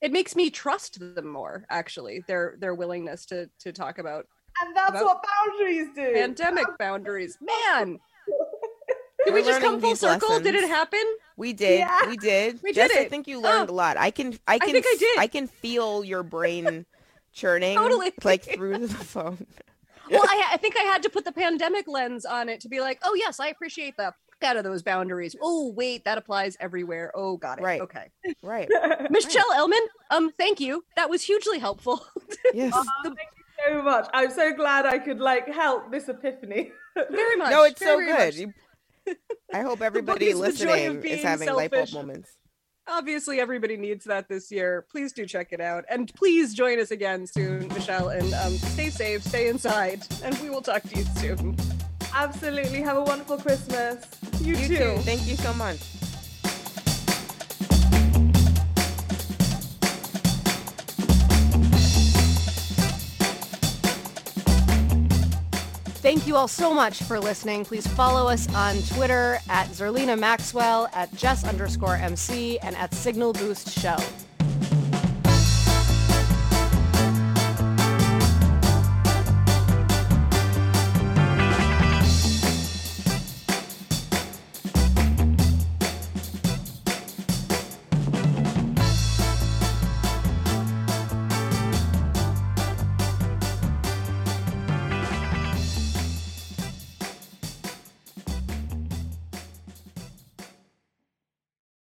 it 0.02 0.12
makes 0.12 0.36
me 0.36 0.50
trust 0.50 1.00
them 1.00 1.28
more. 1.28 1.66
Actually, 1.70 2.24
their 2.28 2.56
their 2.60 2.76
willingness 2.76 3.26
to 3.28 3.50
to 3.60 3.72
talk 3.74 3.98
about 4.00 4.28
And 4.62 4.76
that's 4.76 4.92
About- 4.92 5.04
what 5.06 5.26
boundaries 5.48 5.88
do. 5.96 6.14
pandemic 6.14 6.68
boundaries. 6.80 7.38
Man, 7.42 8.00
did 9.26 9.34
We're 9.34 9.42
we 9.42 9.46
just 9.48 9.62
come 9.62 9.80
full 9.80 9.90
these 9.92 10.00
circle? 10.00 10.40
Did 10.40 10.56
it 10.56 10.68
happen? 10.68 11.04
We 11.38 11.54
did. 11.54 11.80
Yeah. 11.80 12.08
We 12.10 12.18
did. 12.18 12.62
We 12.64 12.74
Jess, 12.74 12.90
did 12.92 13.06
I 13.06 13.10
think 13.10 13.28
you 13.28 13.40
learned 13.42 13.70
Oh. 13.70 13.74
a 13.74 13.76
lot. 13.76 13.98
I 13.98 14.12
can. 14.12 14.38
I 14.48 14.60
can. 14.60 14.70
I, 14.70 14.72
think 14.74 14.86
I 14.86 14.92
f- 14.94 15.00
did. 15.00 15.20
I 15.20 15.28
can 15.28 15.48
feel 15.48 16.04
your 16.04 16.24
brain 16.24 16.86
churning. 17.34 17.78
Totally. 17.78 18.12
Like 18.24 18.44
through 18.44 18.88
the 18.88 18.94
phone. 18.94 19.46
Well, 20.12 20.22
I, 20.24 20.50
I 20.54 20.58
think 20.58 20.76
I 20.78 20.82
had 20.84 21.02
to 21.04 21.10
put 21.10 21.24
the 21.26 21.32
pandemic 21.32 21.88
lens 21.88 22.26
on 22.26 22.50
it 22.50 22.60
to 22.62 22.70
be 22.70 22.82
like, 22.82 23.00
oh 23.04 23.16
yes, 23.16 23.40
I 23.40 23.48
appreciate 23.48 23.96
the 23.98 24.04
fuck 24.04 24.50
out 24.50 24.58
of 24.58 24.64
those 24.66 24.84
boundaries. 24.84 25.36
Oh 25.42 25.72
wait, 25.72 26.04
that 26.06 26.18
applies 26.18 26.58
everywhere. 26.60 27.12
Oh, 27.16 27.38
got 27.38 27.58
it. 27.60 27.64
Right. 27.64 27.82
Okay. 27.82 28.12
Right. 28.44 28.70
Michelle 29.10 29.52
Elman, 29.56 29.80
um, 30.12 30.32
thank 30.38 30.60
you. 30.60 30.84
That 30.98 31.10
was 31.10 31.22
hugely 31.24 31.60
helpful. 31.60 32.06
Yes. 32.54 32.74
The- 33.04 33.16
so 33.70 33.82
much. 33.82 34.08
I'm 34.14 34.30
so 34.30 34.54
glad 34.54 34.86
I 34.86 35.00
could 35.00 35.20
like 35.20 35.48
help 35.48 35.90
this 35.90 36.10
epiphany. 36.10 36.72
very 36.96 37.38
much. 37.38 37.50
no, 37.52 37.64
it's 37.64 37.80
so 37.80 37.98
good. 37.98 38.10
much. 38.10 38.36
You- 38.36 38.54
I 39.54 39.62
hope 39.62 39.82
everybody 39.90 40.28
is 40.28 40.40
the 40.40 40.52
joy 40.52 40.88
of 40.88 40.96
listening 40.96 41.12
is 41.12 41.24
having 41.24 41.54
light 41.54 41.72
bulb 41.72 41.94
moments. 41.94 42.32
Obviously, 42.88 43.40
everybody 43.40 43.78
needs 43.78 44.04
that 44.06 44.28
this 44.28 44.52
year. 44.52 44.86
Please 44.92 45.14
do 45.14 45.26
check 45.26 45.50
it 45.52 45.62
out, 45.62 45.86
and 45.90 46.14
please 46.16 46.54
join 46.54 46.80
us 46.80 46.92
again 46.92 47.26
soon, 47.26 47.70
Michelle. 47.70 48.10
And 48.10 48.34
um, 48.34 48.58
stay 48.58 48.90
safe, 48.90 49.24
stay 49.24 49.48
inside, 49.48 50.06
and 50.22 50.38
we 50.40 50.50
will 50.50 50.62
talk 50.62 50.84
to 50.84 50.98
you 50.98 51.06
soon. 51.16 51.56
Absolutely. 52.14 52.82
Have 52.82 52.98
a 52.98 53.04
wonderful 53.04 53.38
Christmas. 53.38 54.06
You, 54.42 54.56
You 54.56 54.68
too. 54.68 54.78
too. 54.78 54.98
Thank 55.00 55.26
you 55.28 55.36
so 55.38 55.54
much. 55.54 55.80
Thank 66.14 66.28
you 66.28 66.36
all 66.36 66.48
so 66.48 66.76
much 66.76 67.02
for 67.02 67.20
listening. 67.20 67.66
Please 67.66 67.88
follow 67.88 68.30
us 68.30 68.48
on 68.54 68.76
Twitter 68.84 69.40
at 69.50 69.68
Zerlina 69.70 70.16
Maxwell, 70.18 70.88
at 70.94 71.12
Jess 71.16 71.44
underscore 71.44 71.96
MC, 71.96 72.60
and 72.60 72.76
at 72.76 72.94
Signal 72.94 73.34
Boost 73.34 73.72
Show. 73.80 73.98